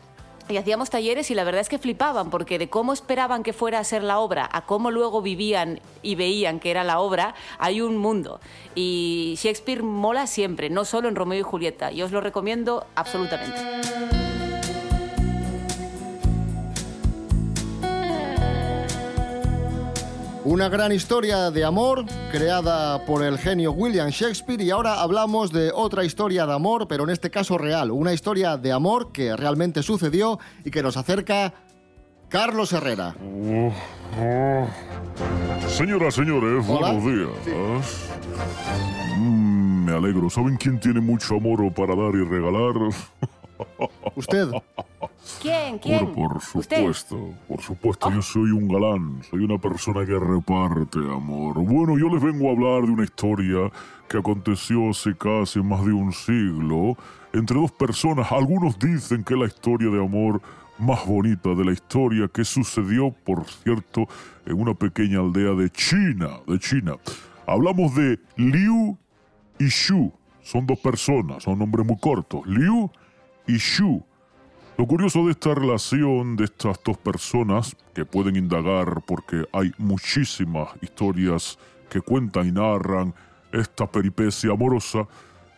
Y 0.50 0.58
hacíamos 0.58 0.90
talleres 0.90 1.30
y 1.30 1.36
la 1.36 1.44
verdad 1.44 1.62
es 1.62 1.70
que 1.70 1.78
flipaban, 1.78 2.32
porque 2.32 2.58
de 2.58 2.70
cómo 2.70 2.92
esperaban 2.92 3.44
que 3.44 3.54
fuera 3.54 3.78
a 3.78 3.84
ser 3.84 4.02
la 4.02 4.18
obra 4.18 4.50
a 4.52 4.66
cómo 4.66 4.90
luego 4.90 5.22
vivían 5.22 5.80
y 6.02 6.16
veían 6.16 6.60
que 6.60 6.72
era 6.72 6.84
la 6.84 7.00
obra, 7.00 7.36
hay 7.60 7.82
un 7.82 7.98
mundo. 7.98 8.40
Y 8.74 9.36
Shakespeare 9.38 9.84
mola 9.84 10.26
siempre, 10.26 10.72
no 10.72 10.86
solo 10.86 11.08
en 11.08 11.16
Romeo 11.16 11.40
y 11.40 11.44
Julieta. 11.44 11.92
Yo 11.92 12.06
os 12.06 12.12
lo 12.12 12.20
recomiendo 12.20 12.88
absolutamente. 12.96 14.19
Una 20.50 20.68
gran 20.68 20.92
historia 20.92 21.52
de 21.52 21.64
amor 21.64 22.06
creada 22.32 23.06
por 23.06 23.24
el 23.24 23.38
genio 23.38 23.72
William 23.72 24.10
Shakespeare 24.10 24.60
y 24.64 24.72
ahora 24.72 25.00
hablamos 25.00 25.52
de 25.52 25.72
otra 25.72 26.04
historia 26.04 26.48
de 26.48 26.54
amor, 26.54 26.88
pero 26.88 27.04
en 27.04 27.12
este 27.12 27.30
caso 27.30 27.60
real, 27.60 27.92
una 27.92 28.14
historia 28.14 28.58
de 28.58 28.72
amor 28.72 29.12
que 29.12 29.36
realmente 29.36 29.84
sucedió 29.84 30.40
y 30.66 30.72
que 30.72 30.82
nos 30.82 30.98
acerca 30.98 31.54
Carlos 32.30 32.74
Herrera. 32.74 33.16
Señoras, 35.68 36.16
señores, 36.16 36.66
Hola. 36.68 36.94
buenos 36.94 37.06
días. 37.46 38.10
Mm, 39.20 39.86
me 39.86 39.92
alegro. 39.92 40.32
¿Saben 40.32 40.58
quién 40.58 40.80
tiene 40.80 41.00
mucho 41.00 41.36
amor 41.36 41.72
para 41.76 41.96
dar 41.96 42.16
y 42.16 42.24
regalar? 42.24 42.74
Usted. 44.16 44.50
¿Quién? 45.42 45.80
¿Quién? 45.80 46.14
Por, 46.14 46.14
por 46.14 46.38
¿Usted? 46.56 46.78
supuesto, 46.78 47.34
por 47.48 47.62
supuesto, 47.62 48.12
yo 48.12 48.22
soy 48.22 48.52
un 48.52 48.68
galán, 48.68 49.22
soy 49.30 49.44
una 49.44 49.58
persona 49.58 50.06
que 50.06 50.18
reparte 50.18 51.00
amor. 51.00 51.56
Bueno, 51.60 51.98
yo 51.98 52.10
les 52.10 52.22
vengo 52.22 52.50
a 52.50 52.52
hablar 52.52 52.86
de 52.86 52.92
una 52.92 53.04
historia 53.04 53.72
que 54.08 54.18
aconteció 54.18 54.90
hace 54.90 55.16
casi 55.16 55.62
más 55.62 55.86
de 55.86 55.94
un 55.94 56.12
siglo 56.12 56.98
entre 57.34 57.60
dos 57.60 57.72
personas. 57.72 58.32
Algunos 58.32 58.80
dicen 58.80 59.24
que 59.24 59.34
es 59.36 59.40
la 59.40 59.46
historia 59.46 59.90
de 59.90 60.04
amor 60.04 60.42
más 60.80 61.06
bonita 61.06 61.54
de 61.54 61.66
la 61.66 61.72
historia 61.74 62.28
que 62.28 62.44
sucedió, 62.46 63.12
por 63.12 63.46
cierto, 63.46 64.08
en 64.46 64.60
una 64.60 64.74
pequeña 64.74 65.20
aldea 65.20 65.52
de 65.52 65.70
China, 65.70 66.40
de 66.48 66.58
China. 66.60 66.94
Hablamos 67.46 67.94
de 67.96 68.20
Liu 68.38 68.98
y 69.60 69.68
Shu. 69.68 70.12
Son 70.42 70.66
dos 70.66 70.80
personas, 70.80 71.44
son 71.44 71.60
nombres 71.60 71.86
muy 71.86 71.98
cortos. 71.98 72.46
Liu 72.48 72.90
y 73.50 73.58
Shu. 73.58 74.04
Lo 74.78 74.86
curioso 74.86 75.26
de 75.26 75.32
esta 75.32 75.56
relación 75.56 76.36
de 76.36 76.46
estas 76.46 76.80
dos 76.86 76.98
personas, 76.98 77.76
que 77.96 78.06
pueden 78.06 78.36
indagar 78.36 79.02
porque 79.08 79.44
hay 79.52 79.72
muchísimas 79.80 80.70
historias 80.82 81.58
que 81.90 82.00
cuentan 82.00 82.48
y 82.48 82.52
narran 82.52 83.14
esta 83.52 83.92
peripecia 83.92 84.52
amorosa, 84.52 85.08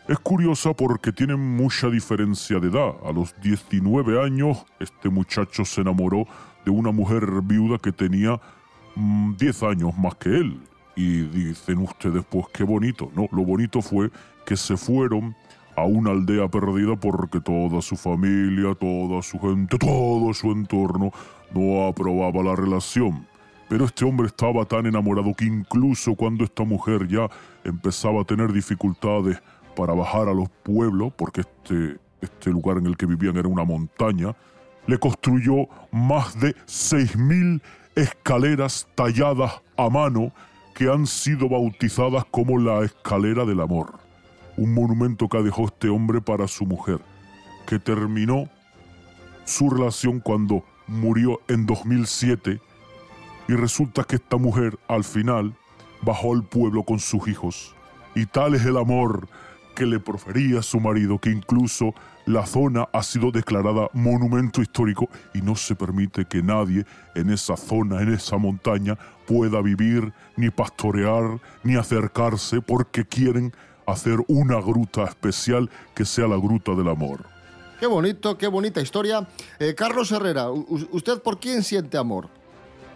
es 0.08 0.18
curiosa 0.20 0.74
porque 0.74 1.12
tienen 1.12 1.40
mucha 1.40 1.90
diferencia 1.90 2.60
de 2.60 2.70
edad. 2.70 2.94
A 3.06 3.12
los 3.12 3.36
19 3.42 4.24
años, 4.24 4.66
este 4.80 5.10
muchacho 5.10 5.66
se 5.66 5.82
enamoró 5.82 6.26
de 6.64 6.72
una 6.72 6.92
mujer 6.92 7.26
viuda 7.44 7.78
que 7.78 7.92
tenía 7.92 8.40
mm, 8.96 9.36
10 9.36 9.64
años 9.64 9.98
más 9.98 10.16
que 10.16 10.30
él. 10.30 10.62
Y 10.96 11.24
dicen 11.24 11.80
ustedes, 11.80 12.24
pues 12.30 12.46
qué 12.54 12.64
bonito. 12.64 13.12
No, 13.16 13.28
lo 13.34 13.44
bonito 13.44 13.82
fue 13.82 14.10
que 14.46 14.56
se 14.56 14.78
fueron 14.78 15.36
a 15.76 15.84
una 15.84 16.12
aldea 16.12 16.48
perdida 16.48 16.96
porque 16.96 17.40
toda 17.40 17.82
su 17.82 17.96
familia, 17.96 18.76
toda 18.76 19.22
su 19.22 19.40
gente, 19.40 19.78
todo 19.78 20.34
su 20.34 20.52
entorno 20.52 21.12
no 21.54 21.88
aprobaba 21.88 22.44
la 22.44 22.56
relación. 22.56 23.28
Pero 23.70 23.86
este 23.86 24.04
hombre 24.04 24.28
estaba 24.28 24.66
tan 24.66 24.86
enamorado 24.86 25.34
que 25.34 25.46
incluso 25.46 26.16
cuando 26.16 26.44
esta 26.44 26.64
mujer 26.64 27.08
ya 27.08 27.30
empezaba 27.64 28.22
a 28.22 28.26
tener 28.26 28.52
dificultades 28.52 29.42
para 29.76 29.94
bajar 29.94 30.28
a 30.28 30.34
los 30.34 30.50
pueblos, 30.64 31.14
porque 31.16 31.42
este, 31.42 31.98
este 32.22 32.50
lugar 32.50 32.78
en 32.78 32.88
el 32.88 32.98
que 32.98 33.06
vivían 33.06 33.38
era 33.38 33.48
una 33.48 33.64
montaña, 33.64 34.36
le 34.88 34.98
construyó 34.98 35.68
más 35.92 36.38
de 36.40 36.54
6.000 36.66 37.62
escaleras 37.96 38.88
talladas 38.96 39.62
a 39.78 39.90
mano 39.90 40.34
que 40.76 40.90
han 40.90 41.08
sido 41.08 41.48
bautizadas 41.48 42.26
como 42.26 42.58
la 42.58 42.84
escalera 42.84 43.46
del 43.46 43.62
amor. 43.62 44.11
Un 44.58 44.74
monumento 44.74 45.28
que 45.30 45.42
dejó 45.42 45.66
este 45.66 45.90
hombre 45.90 46.22
para 46.22 46.48
su 46.48 46.66
mujer, 46.66 47.00
que 47.66 47.80
terminó 47.80 48.50
su 49.46 49.70
relación 49.70 50.20
cuando 50.20 50.64
murió 50.88 51.40
en 51.48 51.66
2007 51.66 52.60
y 53.48 53.54
resulta 53.54 54.04
que 54.04 54.16
esta 54.16 54.38
mujer 54.38 54.78
al 54.88 55.04
final 55.04 55.56
bajó 56.02 56.34
al 56.34 56.44
pueblo 56.44 56.84
con 56.84 57.00
sus 57.00 57.28
hijos. 57.28 57.76
Y 58.16 58.26
tal 58.26 58.56
es 58.56 58.66
el 58.66 58.78
amor 58.78 59.28
que 59.76 59.86
le 59.86 60.00
profería 60.00 60.62
su 60.62 60.80
marido 60.80 61.18
que 61.18 61.32
incluso 61.32 61.94
la 62.26 62.46
zona 62.46 62.88
ha 62.94 63.04
sido 63.04 63.32
declarada 63.32 63.90
monumento 63.94 64.62
histórico 64.62 65.10
y 65.34 65.42
no 65.42 65.56
se 65.56 65.76
permite 65.76 66.26
que 66.26 66.44
nadie 66.44 66.86
en 67.16 67.30
esa 67.30 67.58
zona, 67.58 68.02
en 68.02 68.14
esa 68.14 68.38
montaña, 68.38 68.98
pueda 69.26 69.62
vivir, 69.62 70.14
ni 70.36 70.50
pastorear, 70.50 71.40
ni 71.64 71.76
acercarse 71.76 72.62
porque 72.62 73.06
quieren 73.06 73.54
hacer 73.86 74.18
una 74.28 74.60
gruta 74.62 75.04
especial 75.06 75.70
que 75.96 76.06
sea 76.06 76.28
la 76.28 76.38
gruta 76.38 76.74
del 76.74 76.88
amor. 76.90 77.26
Qué 77.80 77.88
bonito, 77.88 78.38
qué 78.38 78.48
bonita 78.48 78.80
historia. 78.82 79.28
Eh, 79.60 79.74
Carlos 79.76 80.12
Herrera, 80.12 80.50
¿usted 80.52 81.22
por 81.22 81.40
quién 81.40 81.64
siente 81.64 81.98
amor? 81.98 82.30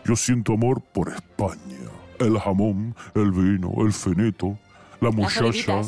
Yo 0.06 0.16
siento 0.16 0.54
amor 0.54 0.82
por 0.82 1.10
España. 1.10 1.90
El 2.20 2.40
jamón, 2.40 2.96
el 3.16 3.32
vino, 3.32 3.72
el 3.80 3.92
feneto, 3.92 4.58
la 5.02 5.10
muchacha, 5.12 5.82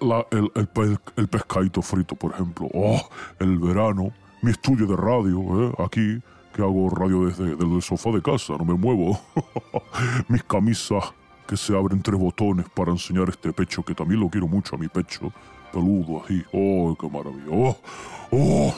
la- 0.00 0.26
el, 0.30 0.50
el 0.54 0.66
pe- 0.66 0.98
el 1.16 1.28
pescadito 1.28 1.82
frito, 1.82 2.14
por 2.16 2.32
ejemplo. 2.32 2.68
Oh, 2.72 3.00
el 3.38 3.58
verano, 3.58 4.10
mi 4.40 4.50
estudio 4.50 4.86
de 4.86 4.96
radio, 4.96 5.68
¿eh? 5.68 5.72
aquí, 5.78 6.20
que 6.54 6.62
hago 6.62 6.88
radio 6.90 7.26
desde, 7.26 7.54
desde 7.54 7.74
el 7.76 7.82
sofá 7.82 8.10
de 8.10 8.22
casa, 8.22 8.54
no 8.58 8.64
me 8.64 8.74
muevo. 8.74 9.20
Mis 10.28 10.42
camisas 10.44 11.12
que 11.46 11.56
se 11.56 11.76
abren 11.76 12.02
tres 12.02 12.18
botones 12.18 12.66
para 12.74 12.90
enseñar 12.92 13.28
este 13.28 13.52
pecho, 13.52 13.82
que 13.82 13.94
también 13.94 14.20
lo 14.20 14.28
quiero 14.28 14.46
mucho 14.48 14.76
a 14.76 14.78
mi 14.78 14.88
pecho, 14.88 15.32
peludo 15.72 16.22
así. 16.24 16.42
¡Oh, 16.52 16.96
qué 16.98 17.08
maravilla! 17.08 17.50
¡Oh! 17.50 17.76
¡Oh! 18.30 18.74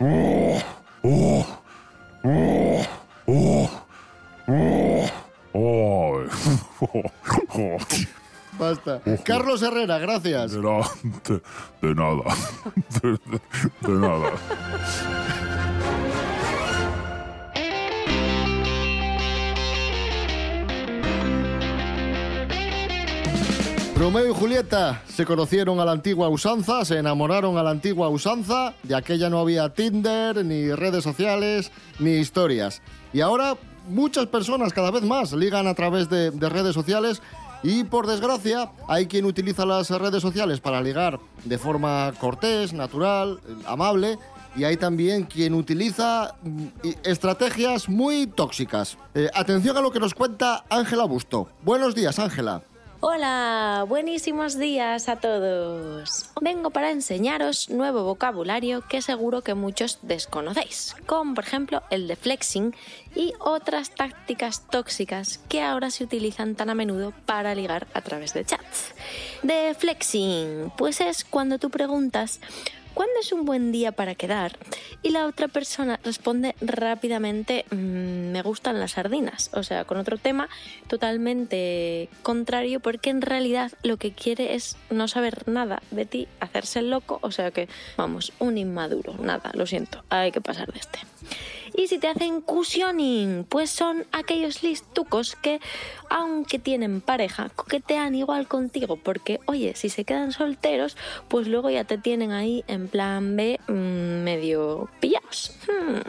¡Oh! 0.00 0.62
¡Oh! 1.02 1.46
¡Oh! 3.26 3.70
¡Oh! 4.46 5.10
¡Oh! 5.52 6.18
¡Ay! 6.22 8.06
Basta. 8.58 9.00
Carlos 9.24 9.62
Herrera, 9.62 9.98
gracias. 9.98 10.52
De, 10.52 10.60
na- 10.60 10.86
de- 11.26 11.42
de 11.80 11.94
nada. 11.94 12.34
De 13.80 13.88
nada. 13.88 14.32
Romeo 24.00 24.30
y 24.30 24.34
Julieta 24.34 25.02
se 25.14 25.26
conocieron 25.26 25.78
a 25.78 25.84
la 25.84 25.92
antigua 25.92 26.30
usanza, 26.30 26.86
se 26.86 26.96
enamoraron 26.96 27.58
a 27.58 27.62
la 27.62 27.68
antigua 27.68 28.08
usanza, 28.08 28.72
de 28.82 28.94
aquella 28.94 29.28
no 29.28 29.40
había 29.40 29.74
Tinder, 29.74 30.42
ni 30.42 30.72
redes 30.72 31.04
sociales, 31.04 31.70
ni 31.98 32.12
historias. 32.12 32.80
Y 33.12 33.20
ahora 33.20 33.58
muchas 33.90 34.24
personas, 34.24 34.72
cada 34.72 34.90
vez 34.90 35.02
más, 35.02 35.34
ligan 35.34 35.66
a 35.66 35.74
través 35.74 36.08
de, 36.08 36.30
de 36.30 36.48
redes 36.48 36.72
sociales 36.72 37.20
y 37.62 37.84
por 37.84 38.06
desgracia 38.06 38.70
hay 38.88 39.04
quien 39.04 39.26
utiliza 39.26 39.66
las 39.66 39.90
redes 39.90 40.22
sociales 40.22 40.60
para 40.60 40.80
ligar 40.80 41.20
de 41.44 41.58
forma 41.58 42.10
cortés, 42.18 42.72
natural, 42.72 43.38
amable. 43.66 44.18
Y 44.56 44.64
hay 44.64 44.78
también 44.78 45.24
quien 45.24 45.52
utiliza 45.52 46.36
mm, 46.42 46.66
estrategias 47.04 47.86
muy 47.86 48.26
tóxicas. 48.26 48.96
Eh, 49.14 49.28
atención 49.34 49.76
a 49.76 49.82
lo 49.82 49.92
que 49.92 50.00
nos 50.00 50.14
cuenta 50.14 50.64
Ángela 50.70 51.04
Busto. 51.04 51.48
Buenos 51.62 51.94
días, 51.94 52.18
Ángela. 52.18 52.62
Hola, 53.02 53.86
buenísimos 53.88 54.58
días 54.58 55.08
a 55.08 55.16
todos. 55.16 56.28
Vengo 56.42 56.68
para 56.68 56.90
enseñaros 56.90 57.70
nuevo 57.70 58.04
vocabulario 58.04 58.82
que 58.86 59.00
seguro 59.00 59.40
que 59.40 59.54
muchos 59.54 60.00
desconocéis, 60.02 60.94
como 61.06 61.34
por 61.34 61.44
ejemplo 61.44 61.82
el 61.88 62.06
de 62.08 62.16
flexing 62.16 62.74
y 63.14 63.32
otras 63.38 63.94
tácticas 63.94 64.66
tóxicas 64.68 65.40
que 65.48 65.62
ahora 65.62 65.90
se 65.90 66.04
utilizan 66.04 66.56
tan 66.56 66.68
a 66.68 66.74
menudo 66.74 67.14
para 67.24 67.54
ligar 67.54 67.86
a 67.94 68.02
través 68.02 68.34
de 68.34 68.44
chats. 68.44 68.92
De 69.42 69.74
flexing, 69.78 70.70
pues 70.76 71.00
es 71.00 71.24
cuando 71.24 71.58
tú 71.58 71.70
preguntas 71.70 72.38
¿Cuándo 72.94 73.14
es 73.20 73.32
un 73.32 73.44
buen 73.44 73.72
día 73.72 73.92
para 73.92 74.14
quedar? 74.14 74.58
Y 75.02 75.10
la 75.10 75.26
otra 75.26 75.48
persona 75.48 75.98
responde 76.04 76.54
rápidamente, 76.60 77.64
"Mm, 77.70 78.32
me 78.32 78.42
gustan 78.42 78.80
las 78.80 78.92
sardinas. 78.92 79.50
O 79.54 79.62
sea, 79.62 79.84
con 79.84 79.98
otro 79.98 80.18
tema 80.18 80.48
totalmente 80.88 82.08
contrario, 82.22 82.80
porque 82.80 83.10
en 83.10 83.22
realidad 83.22 83.72
lo 83.82 83.96
que 83.96 84.12
quiere 84.12 84.54
es 84.54 84.76
no 84.90 85.08
saber 85.08 85.48
nada 85.48 85.82
de 85.90 86.04
ti, 86.04 86.28
hacerse 86.40 86.80
el 86.80 86.90
loco. 86.90 87.18
O 87.22 87.30
sea 87.30 87.50
que, 87.50 87.68
vamos, 87.96 88.32
un 88.38 88.58
inmaduro. 88.58 89.14
Nada, 89.18 89.50
lo 89.54 89.66
siento, 89.66 90.04
hay 90.10 90.32
que 90.32 90.40
pasar 90.40 90.72
de 90.72 90.80
este. 90.80 90.98
Y 91.80 91.88
si 91.88 91.98
te 91.98 92.08
hacen 92.08 92.42
cushioning, 92.42 93.46
pues 93.48 93.70
son 93.70 94.04
aquellos 94.12 94.62
listucos 94.62 95.34
que, 95.34 95.60
aunque 96.10 96.58
tienen 96.58 97.00
pareja, 97.00 97.48
coquetean 97.48 98.14
igual 98.14 98.46
contigo. 98.48 98.98
Porque, 98.98 99.40
oye, 99.46 99.74
si 99.74 99.88
se 99.88 100.04
quedan 100.04 100.32
solteros, 100.32 100.98
pues 101.28 101.48
luego 101.48 101.70
ya 101.70 101.84
te 101.84 101.96
tienen 101.96 102.32
ahí 102.32 102.64
en 102.66 102.88
plan 102.88 103.34
B 103.34 103.58
mm, 103.66 103.72
medio 103.72 104.90
pillados. 105.00 105.56
Hmm. 105.66 106.00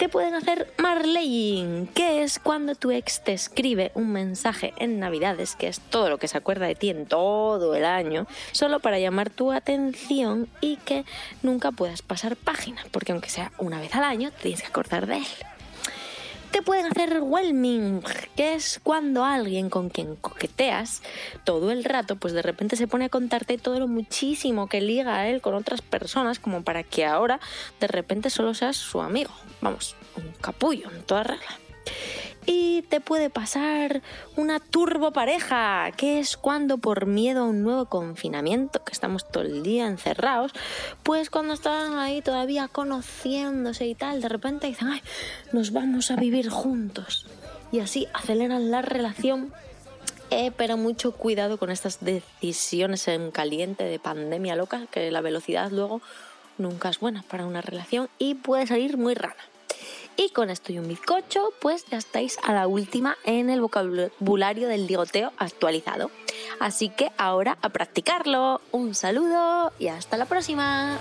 Te 0.00 0.08
pueden 0.08 0.34
hacer 0.34 0.72
marleying, 0.78 1.86
que 1.88 2.22
es 2.22 2.38
cuando 2.38 2.74
tu 2.74 2.90
ex 2.90 3.22
te 3.22 3.34
escribe 3.34 3.92
un 3.92 4.10
mensaje 4.12 4.72
en 4.78 4.98
Navidades, 4.98 5.56
que 5.56 5.68
es 5.68 5.78
todo 5.78 6.08
lo 6.08 6.16
que 6.16 6.26
se 6.26 6.38
acuerda 6.38 6.64
de 6.64 6.74
ti 6.74 6.88
en 6.88 7.04
todo 7.04 7.74
el 7.74 7.84
año, 7.84 8.26
solo 8.52 8.80
para 8.80 8.98
llamar 8.98 9.28
tu 9.28 9.52
atención 9.52 10.48
y 10.62 10.78
que 10.78 11.04
nunca 11.42 11.70
puedas 11.70 12.00
pasar 12.00 12.36
página, 12.36 12.82
porque 12.92 13.12
aunque 13.12 13.28
sea 13.28 13.52
una 13.58 13.78
vez 13.78 13.94
al 13.94 14.04
año, 14.04 14.30
te 14.30 14.44
tienes 14.44 14.62
que 14.62 14.68
acordar 14.68 15.06
de 15.06 15.18
él. 15.18 15.26
Te 16.50 16.62
pueden 16.62 16.86
hacer 16.86 17.20
whelming, 17.22 18.02
que 18.34 18.54
es 18.54 18.80
cuando 18.82 19.24
alguien 19.24 19.70
con 19.70 19.88
quien 19.88 20.16
coqueteas 20.16 21.02
todo 21.44 21.70
el 21.70 21.84
rato, 21.84 22.16
pues 22.16 22.34
de 22.34 22.42
repente 22.42 22.76
se 22.76 22.88
pone 22.88 23.04
a 23.04 23.08
contarte 23.08 23.56
todo 23.56 23.78
lo 23.78 23.86
muchísimo 23.86 24.68
que 24.68 24.80
liga 24.80 25.16
a 25.16 25.28
él 25.28 25.40
con 25.40 25.54
otras 25.54 25.80
personas, 25.80 26.40
como 26.40 26.62
para 26.62 26.82
que 26.82 27.06
ahora 27.06 27.38
de 27.78 27.86
repente 27.86 28.30
solo 28.30 28.54
seas 28.54 28.76
su 28.76 29.00
amigo. 29.00 29.30
Vamos, 29.60 29.94
un 30.16 30.32
capullo 30.40 30.90
en 30.90 31.02
toda 31.02 31.22
regla. 31.22 31.69
Y 32.46 32.82
te 32.82 33.00
puede 33.00 33.30
pasar 33.30 34.02
una 34.36 34.58
turbo 34.60 35.12
pareja, 35.12 35.90
que 35.96 36.18
es 36.18 36.36
cuando 36.36 36.78
por 36.78 37.06
miedo 37.06 37.42
a 37.42 37.48
un 37.48 37.62
nuevo 37.62 37.84
confinamiento, 37.86 38.82
que 38.82 38.92
estamos 38.92 39.30
todo 39.30 39.44
el 39.44 39.62
día 39.62 39.86
encerrados, 39.86 40.52
pues 41.02 41.30
cuando 41.30 41.54
están 41.54 41.98
ahí 41.98 42.22
todavía 42.22 42.68
conociéndose 42.68 43.86
y 43.86 43.94
tal, 43.94 44.22
de 44.22 44.28
repente 44.28 44.66
dicen, 44.66 44.88
ay, 44.88 45.02
nos 45.52 45.72
vamos 45.72 46.10
a 46.10 46.16
vivir 46.16 46.48
juntos. 46.48 47.26
Y 47.72 47.80
así 47.80 48.08
aceleran 48.14 48.70
la 48.70 48.82
relación. 48.82 49.52
Eh, 50.32 50.52
pero 50.56 50.76
mucho 50.76 51.10
cuidado 51.10 51.58
con 51.58 51.70
estas 51.70 51.98
decisiones 52.04 53.08
en 53.08 53.32
caliente 53.32 53.82
de 53.82 53.98
pandemia 53.98 54.54
loca, 54.54 54.86
que 54.90 55.10
la 55.10 55.20
velocidad 55.20 55.72
luego 55.72 56.00
nunca 56.56 56.88
es 56.88 57.00
buena 57.00 57.24
para 57.28 57.46
una 57.46 57.60
relación 57.60 58.08
y 58.18 58.34
puede 58.36 58.66
salir 58.68 58.96
muy 58.96 59.14
rara. 59.14 59.36
Y 60.22 60.28
con 60.28 60.50
esto 60.50 60.70
y 60.70 60.78
un 60.78 60.86
bizcocho, 60.86 61.54
pues 61.62 61.86
ya 61.86 61.96
estáis 61.96 62.36
a 62.42 62.52
la 62.52 62.66
última 62.66 63.16
en 63.24 63.48
el 63.48 63.62
vocabulario 63.62 64.68
del 64.68 64.86
ligoteo 64.86 65.32
actualizado. 65.38 66.10
Así 66.58 66.90
que 66.90 67.10
ahora 67.16 67.56
a 67.62 67.70
practicarlo. 67.70 68.60
Un 68.70 68.94
saludo 68.94 69.72
y 69.78 69.88
hasta 69.88 70.18
la 70.18 70.26
próxima. 70.26 70.98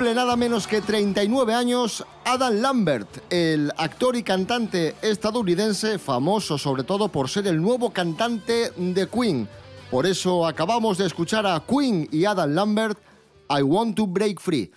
Nada 0.00 0.34
menos 0.34 0.66
que 0.66 0.80
39 0.80 1.52
años 1.52 2.04
Adam 2.24 2.54
Lambert, 2.54 3.18
el 3.30 3.70
actor 3.76 4.16
y 4.16 4.22
cantante 4.22 4.94
estadounidense 5.02 5.98
famoso 5.98 6.56
sobre 6.56 6.84
todo 6.84 7.08
por 7.08 7.28
ser 7.28 7.46
el 7.46 7.60
nuevo 7.60 7.90
cantante 7.90 8.72
de 8.76 9.08
Queen. 9.08 9.46
Por 9.90 10.06
eso 10.06 10.46
acabamos 10.46 10.96
de 10.96 11.06
escuchar 11.06 11.46
a 11.46 11.62
Queen 11.68 12.08
y 12.10 12.24
Adam 12.24 12.54
Lambert, 12.54 12.98
I 13.50 13.62
Want 13.62 13.94
to 13.96 14.06
Break 14.06 14.40
Free. 14.40 14.70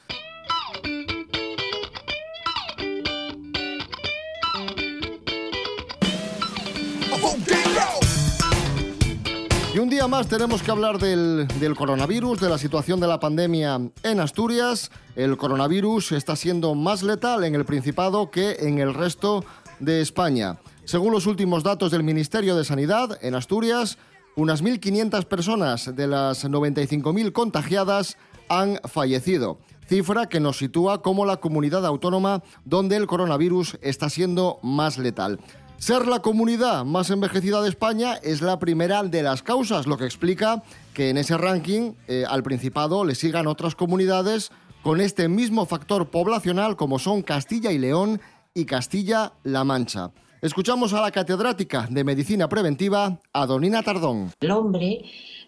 Un 9.83 9.89
día 9.89 10.07
más 10.07 10.29
tenemos 10.29 10.63
que 10.63 10.71
hablar 10.71 10.97
del, 10.97 11.75
coronavirus, 11.75 12.39
de 12.39 12.47
la 12.47 12.57
situación 12.57 13.01
de 13.01 13.07
la 13.07 13.19
pandemia 13.19 13.81
en 14.03 14.19
Asturias. 14.21 14.89
El 15.17 15.35
coronavirus 15.35 16.13
está 16.13 16.37
siendo 16.37 16.73
más 16.73 17.03
letal 17.03 17.43
en 17.43 17.53
el 17.53 17.65
Principado 17.65 18.31
que 18.31 18.55
en 18.61 18.79
el 18.79 18.93
resto 18.93 19.43
de 19.81 19.99
España. 19.99 20.57
Según 20.85 21.11
los 21.11 21.27
últimos 21.27 21.63
datos 21.63 21.91
del 21.91 22.01
Ministerio 22.01 22.55
de 22.55 22.63
Sanidad, 22.63 23.19
en 23.21 23.35
Asturias, 23.35 23.97
unas 24.37 24.63
1.500 24.63 25.25
personas 25.25 25.93
de 25.93 26.07
las 26.07 26.45
95.000 26.45 27.33
contagiadas 27.33 28.15
han 28.47 28.79
fallecido, 28.85 29.59
cifra 29.85 30.27
que 30.27 30.39
nos 30.39 30.59
sitúa 30.59 31.01
como 31.01 31.25
la 31.25 31.37
comunidad 31.37 31.85
autónoma 31.85 32.41
donde 32.63 32.95
el 32.95 33.05
coronavirus 33.05 33.77
está 33.81 34.09
siendo 34.09 34.59
más 34.63 34.97
letal. 34.97 35.41
Ser 35.83 36.07
la 36.07 36.21
comunidad 36.21 36.85
más 36.85 37.09
envejecida 37.09 37.61
de 37.61 37.67
España 37.67 38.13
es 38.23 38.41
la 38.41 38.57
primera 38.57 39.03
de 39.03 39.21
las 39.21 39.43
causas, 39.43 39.85
lo 39.85 39.97
que 39.97 40.05
explica 40.05 40.63
que 40.93 41.09
en 41.09 41.17
ese 41.17 41.37
ranking 41.37 41.91
eh, 42.07 42.23
al 42.25 42.41
Principado 42.41 43.03
le 43.03 43.15
sigan 43.15 43.47
otras 43.47 43.75
comunidades 43.75 44.49
con 44.81 45.01
este 45.01 45.27
mismo 45.27 45.65
factor 45.65 46.09
poblacional 46.09 46.77
como 46.77 46.99
son 46.99 47.21
Castilla 47.21 47.73
y 47.73 47.79
León 47.79 48.21
y 48.53 48.63
Castilla-La 48.63 49.65
Mancha. 49.65 50.11
Escuchamos 50.41 50.93
a 50.93 51.01
la 51.01 51.11
catedrática 51.11 51.85
de 51.91 52.05
Medicina 52.05 52.47
Preventiva, 52.47 53.19
Adonina 53.33 53.83
Tardón. 53.83 54.31
El 54.39 54.51
hombre 54.51 55.03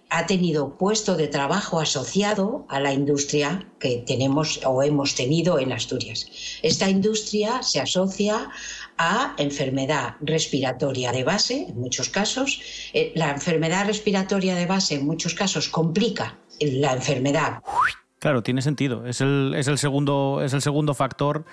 ha 0.10 0.26
tenido 0.26 0.78
puesto 0.78 1.16
de 1.16 1.28
trabajo 1.28 1.80
asociado 1.80 2.66
a 2.70 2.80
la 2.80 2.94
industria 2.94 3.68
que 3.80 4.04
tenemos 4.06 4.60
o 4.66 4.84
hemos 4.84 5.16
tenido 5.16 5.60
en 5.60 5.72
Asturias. 5.72 6.28
Esta 6.62 6.90
industria 6.90 7.64
se 7.64 7.80
asocia 7.80 8.50
a 8.98 9.36
enfermedad 9.38 10.16
respiratoria 10.22 11.12
de 11.12 11.24
base, 11.24 11.68
en 11.70 11.80
muchos 11.80 12.10
casos. 12.10 12.62
Eh, 12.94 13.12
La 13.16 13.32
enfermedad 13.32 13.86
respiratoria 13.86 14.56
de 14.56 14.66
base, 14.66 14.96
en 14.96 15.06
muchos 15.06 15.34
casos, 15.34 15.70
complica 15.70 16.38
la 16.60 16.94
enfermedad 16.94 17.62
Claro, 18.20 18.42
tiene 18.42 18.62
sentido. 18.64 19.06
Es 19.06 19.22
el, 19.22 19.54
es 19.56 19.68
el, 19.68 19.78
segundo, 19.78 20.42
es 20.44 20.54
el 20.54 20.62
segundo 20.62 20.96
factor 20.96 21.46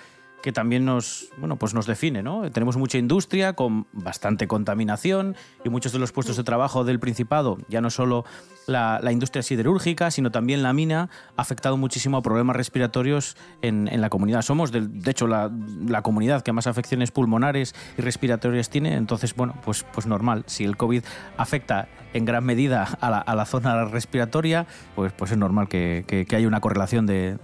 que 0.43 0.51
también 0.51 0.83
nos, 0.85 1.29
bueno, 1.37 1.55
pues 1.55 1.73
nos 1.73 1.87
define. 1.87 2.21
¿no? 2.21 2.51
Tenemos 2.51 2.75
mucha 2.77 2.97
industria 2.99 3.53
con 3.53 3.87
bastante 3.93 4.45
contaminación 4.47 5.35
y 5.63 5.69
muchos 5.69 5.93
de 5.93 5.99
los 5.99 6.11
puestos 6.11 6.35
de 6.37 6.43
trabajo 6.43 6.83
del 6.83 6.99
Principado, 6.99 7.57
ya 7.69 7.79
no 7.81 7.89
solo 7.89 8.25
la, 8.67 8.99
la 9.01 9.11
industria 9.13 9.41
siderúrgica, 9.41 10.11
sino 10.11 10.31
también 10.31 10.61
la 10.61 10.73
mina, 10.73 11.09
ha 11.37 11.41
afectado 11.41 11.77
muchísimo 11.77 12.17
a 12.17 12.21
problemas 12.21 12.55
respiratorios 12.57 13.35
en, 13.61 13.87
en 13.87 14.01
la 14.01 14.09
comunidad. 14.09 14.41
Somos, 14.41 14.71
del- 14.73 15.01
de 15.01 15.11
hecho, 15.11 15.27
la, 15.27 15.49
la 15.87 16.01
comunidad 16.01 16.41
que 16.43 16.51
más 16.51 16.67
afecciones 16.67 17.11
pulmonares 17.11 17.73
y 17.97 18.01
respiratorias 18.01 18.69
tiene, 18.69 18.95
entonces, 18.95 19.35
bueno, 19.35 19.55
pues, 19.63 19.85
pues 19.93 20.07
normal. 20.07 20.43
Si 20.47 20.65
el 20.65 20.75
COVID 20.77 21.03
afecta 21.37 21.87
en 22.13 22.25
gran 22.25 22.43
medida 22.45 22.83
a 23.01 23.09
la, 23.09 23.17
a 23.17 23.33
la 23.35 23.45
zona 23.45 23.85
respiratoria, 23.85 24.67
pues, 24.95 25.13
pues 25.13 25.31
es 25.31 25.37
normal 25.37 25.67
que, 25.69 26.03
que- 26.05 26.25
que 26.25 26.35
haya 26.35 26.47
una 26.47 26.59
correlación 26.61 27.05
de, 27.05 27.37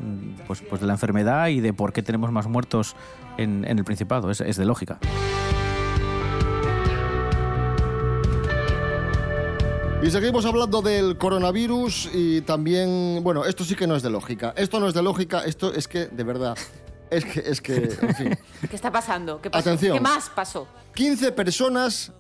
pues, 0.47 0.61
pues 0.61 0.81
de 0.81 0.87
la 0.87 0.93
enfermedad 0.93 1.47
y 1.47 1.59
de 1.61 1.71
por 1.73 1.91
qué 1.93 2.03
tenemos 2.03 2.31
más 2.31 2.47
muertos 2.47 2.88
en, 3.37 3.65
en 3.65 3.77
el 3.77 3.85
Principado. 3.85 4.29
Es, 4.31 4.41
es 4.41 4.57
de 4.57 4.65
lógica. 4.65 4.99
Y 10.01 10.11
seguimos 10.11 10.45
hablando 10.45 10.81
del 10.81 11.17
coronavirus 11.17 12.09
y 12.13 12.39
también, 12.41 13.19
bueno, 13.21 13.43
esto 13.43 13.65
sí 13.65 13.75
que 13.75 13.85
no 13.85 13.97
es 13.97 14.01
de 14.01 14.09
lógica. 14.09 14.53
Esto 14.55 14.79
no 14.79 14.87
es 14.87 14.93
de 14.93 15.03
lógica, 15.03 15.43
esto 15.43 15.73
es 15.73 15.89
que, 15.89 16.07
de 16.07 16.23
verdad, 16.23 16.57
es 17.11 17.25
que, 17.25 17.39
es 17.41 17.59
que, 17.59 17.75
en 18.01 18.15
fin. 18.15 18.39
¿Qué 18.69 18.75
está 18.77 18.93
pasando? 18.93 19.41
¿Qué 19.41 19.49
pasó? 19.49 19.69
Atención. 19.69 19.97
¿Qué 19.97 20.01
más 20.01 20.29
pasó? 20.29 20.67
15 20.95 21.33
personas, 21.33 22.13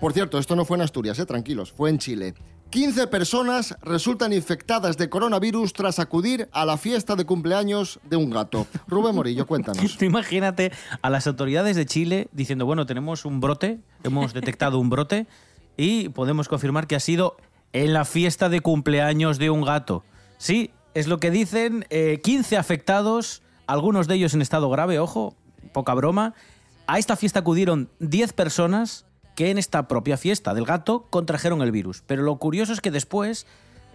por 0.00 0.12
cierto, 0.12 0.38
esto 0.38 0.54
no 0.54 0.64
fue 0.64 0.76
en 0.76 0.82
Asturias, 0.82 1.18
eh, 1.18 1.26
tranquilos, 1.26 1.72
fue 1.72 1.90
en 1.90 1.98
Chile. 1.98 2.34
15 2.74 3.06
personas 3.06 3.76
resultan 3.82 4.32
infectadas 4.32 4.96
de 4.96 5.08
coronavirus 5.08 5.72
tras 5.74 6.00
acudir 6.00 6.48
a 6.50 6.64
la 6.64 6.76
fiesta 6.76 7.14
de 7.14 7.24
cumpleaños 7.24 8.00
de 8.02 8.16
un 8.16 8.30
gato. 8.30 8.66
Rubén 8.88 9.14
Morillo, 9.14 9.46
cuéntanos. 9.46 9.96
Imagínate 10.02 10.72
a 11.00 11.08
las 11.08 11.28
autoridades 11.28 11.76
de 11.76 11.86
Chile 11.86 12.26
diciendo, 12.32 12.66
bueno, 12.66 12.84
tenemos 12.84 13.26
un 13.26 13.38
brote, 13.38 13.78
hemos 14.02 14.34
detectado 14.34 14.80
un 14.80 14.90
brote 14.90 15.28
y 15.76 16.08
podemos 16.08 16.48
confirmar 16.48 16.88
que 16.88 16.96
ha 16.96 17.00
sido 17.00 17.36
en 17.72 17.92
la 17.92 18.04
fiesta 18.04 18.48
de 18.48 18.60
cumpleaños 18.60 19.38
de 19.38 19.50
un 19.50 19.62
gato. 19.62 20.02
Sí, 20.38 20.72
es 20.94 21.06
lo 21.06 21.20
que 21.20 21.30
dicen, 21.30 21.86
eh, 21.90 22.20
15 22.24 22.56
afectados, 22.56 23.44
algunos 23.68 24.08
de 24.08 24.16
ellos 24.16 24.34
en 24.34 24.42
estado 24.42 24.68
grave, 24.68 24.98
ojo, 24.98 25.36
poca 25.72 25.94
broma. 25.94 26.34
A 26.88 26.98
esta 26.98 27.14
fiesta 27.14 27.38
acudieron 27.38 27.88
10 28.00 28.32
personas 28.32 29.06
que 29.34 29.50
en 29.50 29.58
esta 29.58 29.88
propia 29.88 30.16
fiesta 30.16 30.54
del 30.54 30.64
gato 30.64 31.06
contrajeron 31.10 31.62
el 31.62 31.72
virus. 31.72 32.02
Pero 32.06 32.22
lo 32.22 32.36
curioso 32.36 32.72
es 32.72 32.80
que 32.80 32.90
después 32.90 33.46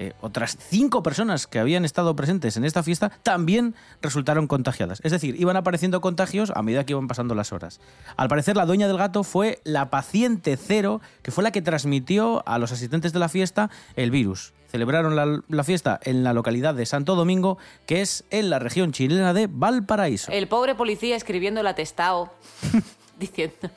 eh, 0.01 0.13
otras 0.21 0.57
cinco 0.57 1.03
personas 1.03 1.45
que 1.45 1.59
habían 1.59 1.83
estado 1.83 2.15
presentes 2.15 2.55
en 2.55 2.63
esta 2.63 2.83
fiesta 2.83 3.11
también 3.21 3.75
resultaron 4.01 4.47
contagiadas. 4.47 5.01
Es 5.03 5.11
decir, 5.11 5.35
iban 5.37 5.57
apareciendo 5.57 5.99
contagios 5.99 6.53
a 6.55 6.63
medida 6.63 6.85
que 6.85 6.93
iban 6.93 7.09
pasando 7.09 7.35
las 7.35 7.51
horas. 7.51 7.81
Al 8.15 8.29
parecer, 8.29 8.55
la 8.55 8.65
dueña 8.65 8.87
del 8.87 8.97
gato 8.97 9.25
fue 9.25 9.59
la 9.65 9.89
paciente 9.89 10.55
cero, 10.55 11.01
que 11.21 11.31
fue 11.31 11.43
la 11.43 11.51
que 11.51 11.61
transmitió 11.61 12.47
a 12.47 12.59
los 12.59 12.71
asistentes 12.71 13.11
de 13.11 13.19
la 13.19 13.27
fiesta 13.27 13.69
el 13.97 14.09
virus. 14.09 14.53
Celebraron 14.69 15.17
la, 15.17 15.41
la 15.49 15.63
fiesta 15.65 15.99
en 16.01 16.23
la 16.23 16.31
localidad 16.31 16.75
de 16.75 16.85
Santo 16.85 17.15
Domingo, 17.15 17.57
que 17.85 17.99
es 17.99 18.23
en 18.29 18.49
la 18.49 18.59
región 18.59 18.93
chilena 18.93 19.33
de 19.33 19.47
Valparaíso. 19.51 20.31
El 20.31 20.47
pobre 20.47 20.75
policía 20.75 21.17
escribiendo 21.17 21.59
el 21.59 21.67
atestado, 21.67 22.31
diciendo, 23.19 23.69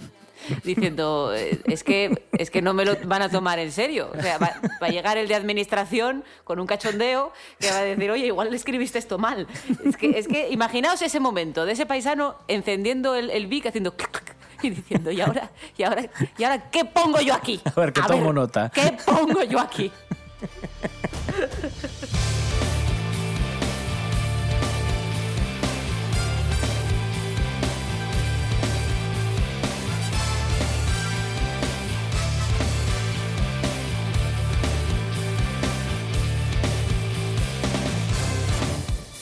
diciendo 0.65 1.33
eh, 1.35 1.61
es 1.67 1.85
que 1.85 2.25
es 2.33 2.51
que 2.51 2.63
no 2.63 2.75
me 2.75 2.85
lo 2.85 2.97
van 3.05 3.23
a 3.23 3.29
tomar 3.29 3.59
en 3.59 3.73
serio. 3.73 4.11
O 4.17 4.21
sea, 4.21 4.39
va, 4.39 4.53
va 4.83 4.87
a 4.87 4.91
llegar 4.91 5.19
el 5.19 5.29
de 5.29 5.35
administración 5.35 6.25
con 6.45 6.61
un 6.61 6.67
cachondeo 6.67 7.33
que 7.59 7.71
va 7.71 7.79
a 7.79 7.83
decir, 7.83 8.11
oye, 8.11 8.27
igual 8.27 8.51
le 8.51 8.57
escribiste 8.57 8.99
esto 8.99 9.19
mal. 9.19 9.47
Es 9.85 9.97
que, 9.97 10.19
es 10.19 10.29
que 10.29 10.51
imaginaos 10.51 11.03
ese 11.03 11.21
momento 11.21 11.65
de 11.65 11.73
ese 11.73 11.87
paisano 11.87 12.37
encendiendo 12.49 13.15
el, 13.15 13.31
el 13.31 13.47
Vic 13.47 13.67
haciendo 13.67 13.97
clac, 13.97 14.11
clac, 14.11 14.37
y 14.63 14.71
diciendo, 14.71 15.11
¿y 15.11 15.21
ahora, 15.21 15.51
y 15.77 15.83
ahora, 15.83 16.09
y 16.39 16.45
ahora 16.45 16.71
qué 16.71 16.85
pongo 16.85 17.21
yo 17.21 17.35
aquí? 17.35 17.61
A 17.65 17.81
ver, 17.81 17.93
que 17.93 18.03
tomo 18.03 18.33
nota. 18.33 18.71
¿Qué 18.71 18.97
pongo 19.05 19.43
yo 19.43 19.59
aquí? 19.59 19.91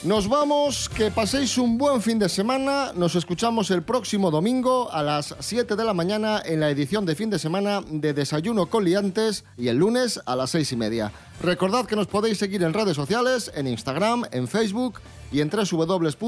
Nos 0.03 0.27
vamos, 0.27 0.89
que 0.89 1.11
paséis 1.11 1.59
un 1.59 1.77
buen 1.77 2.01
fin 2.01 2.17
de 2.17 2.27
semana. 2.27 2.91
Nos 2.95 3.13
escuchamos 3.13 3.69
el 3.69 3.83
próximo 3.83 4.31
domingo 4.31 4.91
a 4.91 5.03
las 5.03 5.35
7 5.39 5.75
de 5.75 5.85
la 5.85 5.93
mañana 5.93 6.41
en 6.43 6.59
la 6.59 6.71
edición 6.71 7.05
de 7.05 7.13
fin 7.13 7.29
de 7.29 7.37
semana 7.37 7.81
de 7.87 8.11
Desayuno 8.11 8.65
con 8.65 8.83
Liantes 8.83 9.45
y 9.57 9.67
el 9.67 9.77
lunes 9.77 10.19
a 10.25 10.35
las 10.35 10.49
6 10.49 10.71
y 10.71 10.75
media. 10.75 11.11
Recordad 11.39 11.85
que 11.85 11.95
nos 11.95 12.07
podéis 12.07 12.39
seguir 12.39 12.63
en 12.63 12.73
redes 12.73 12.95
sociales, 12.95 13.51
en 13.53 13.67
Instagram, 13.67 14.23
en 14.31 14.47
Facebook 14.47 15.01
y 15.31 15.41
en 15.41 15.51
www.rtpa.es, 15.51 16.21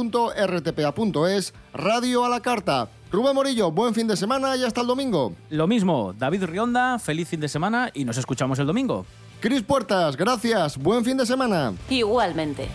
Radio 1.74 2.26
a 2.26 2.30
la 2.30 2.42
Carta. 2.42 2.90
Rubén 3.12 3.34
Morillo, 3.34 3.72
buen 3.72 3.96
fin 3.96 4.06
de 4.08 4.16
semana 4.16 4.56
y 4.56 4.64
hasta 4.64 4.82
el 4.82 4.88
domingo. 4.88 5.34
Lo 5.50 5.66
mismo, 5.66 6.14
David 6.14 6.44
Rionda, 6.44 7.00
feliz 7.00 7.28
fin 7.28 7.40
de 7.40 7.50
semana 7.50 7.90
y 7.92 8.06
nos 8.06 8.18
escuchamos 8.18 8.60
el 8.60 8.68
domingo. 8.68 9.08
Cris 9.40 9.64
Puertas, 9.64 10.16
gracias, 10.16 10.78
buen 10.78 11.04
fin 11.04 11.18
de 11.18 11.26
semana. 11.26 11.74
Igualmente. 11.90 12.70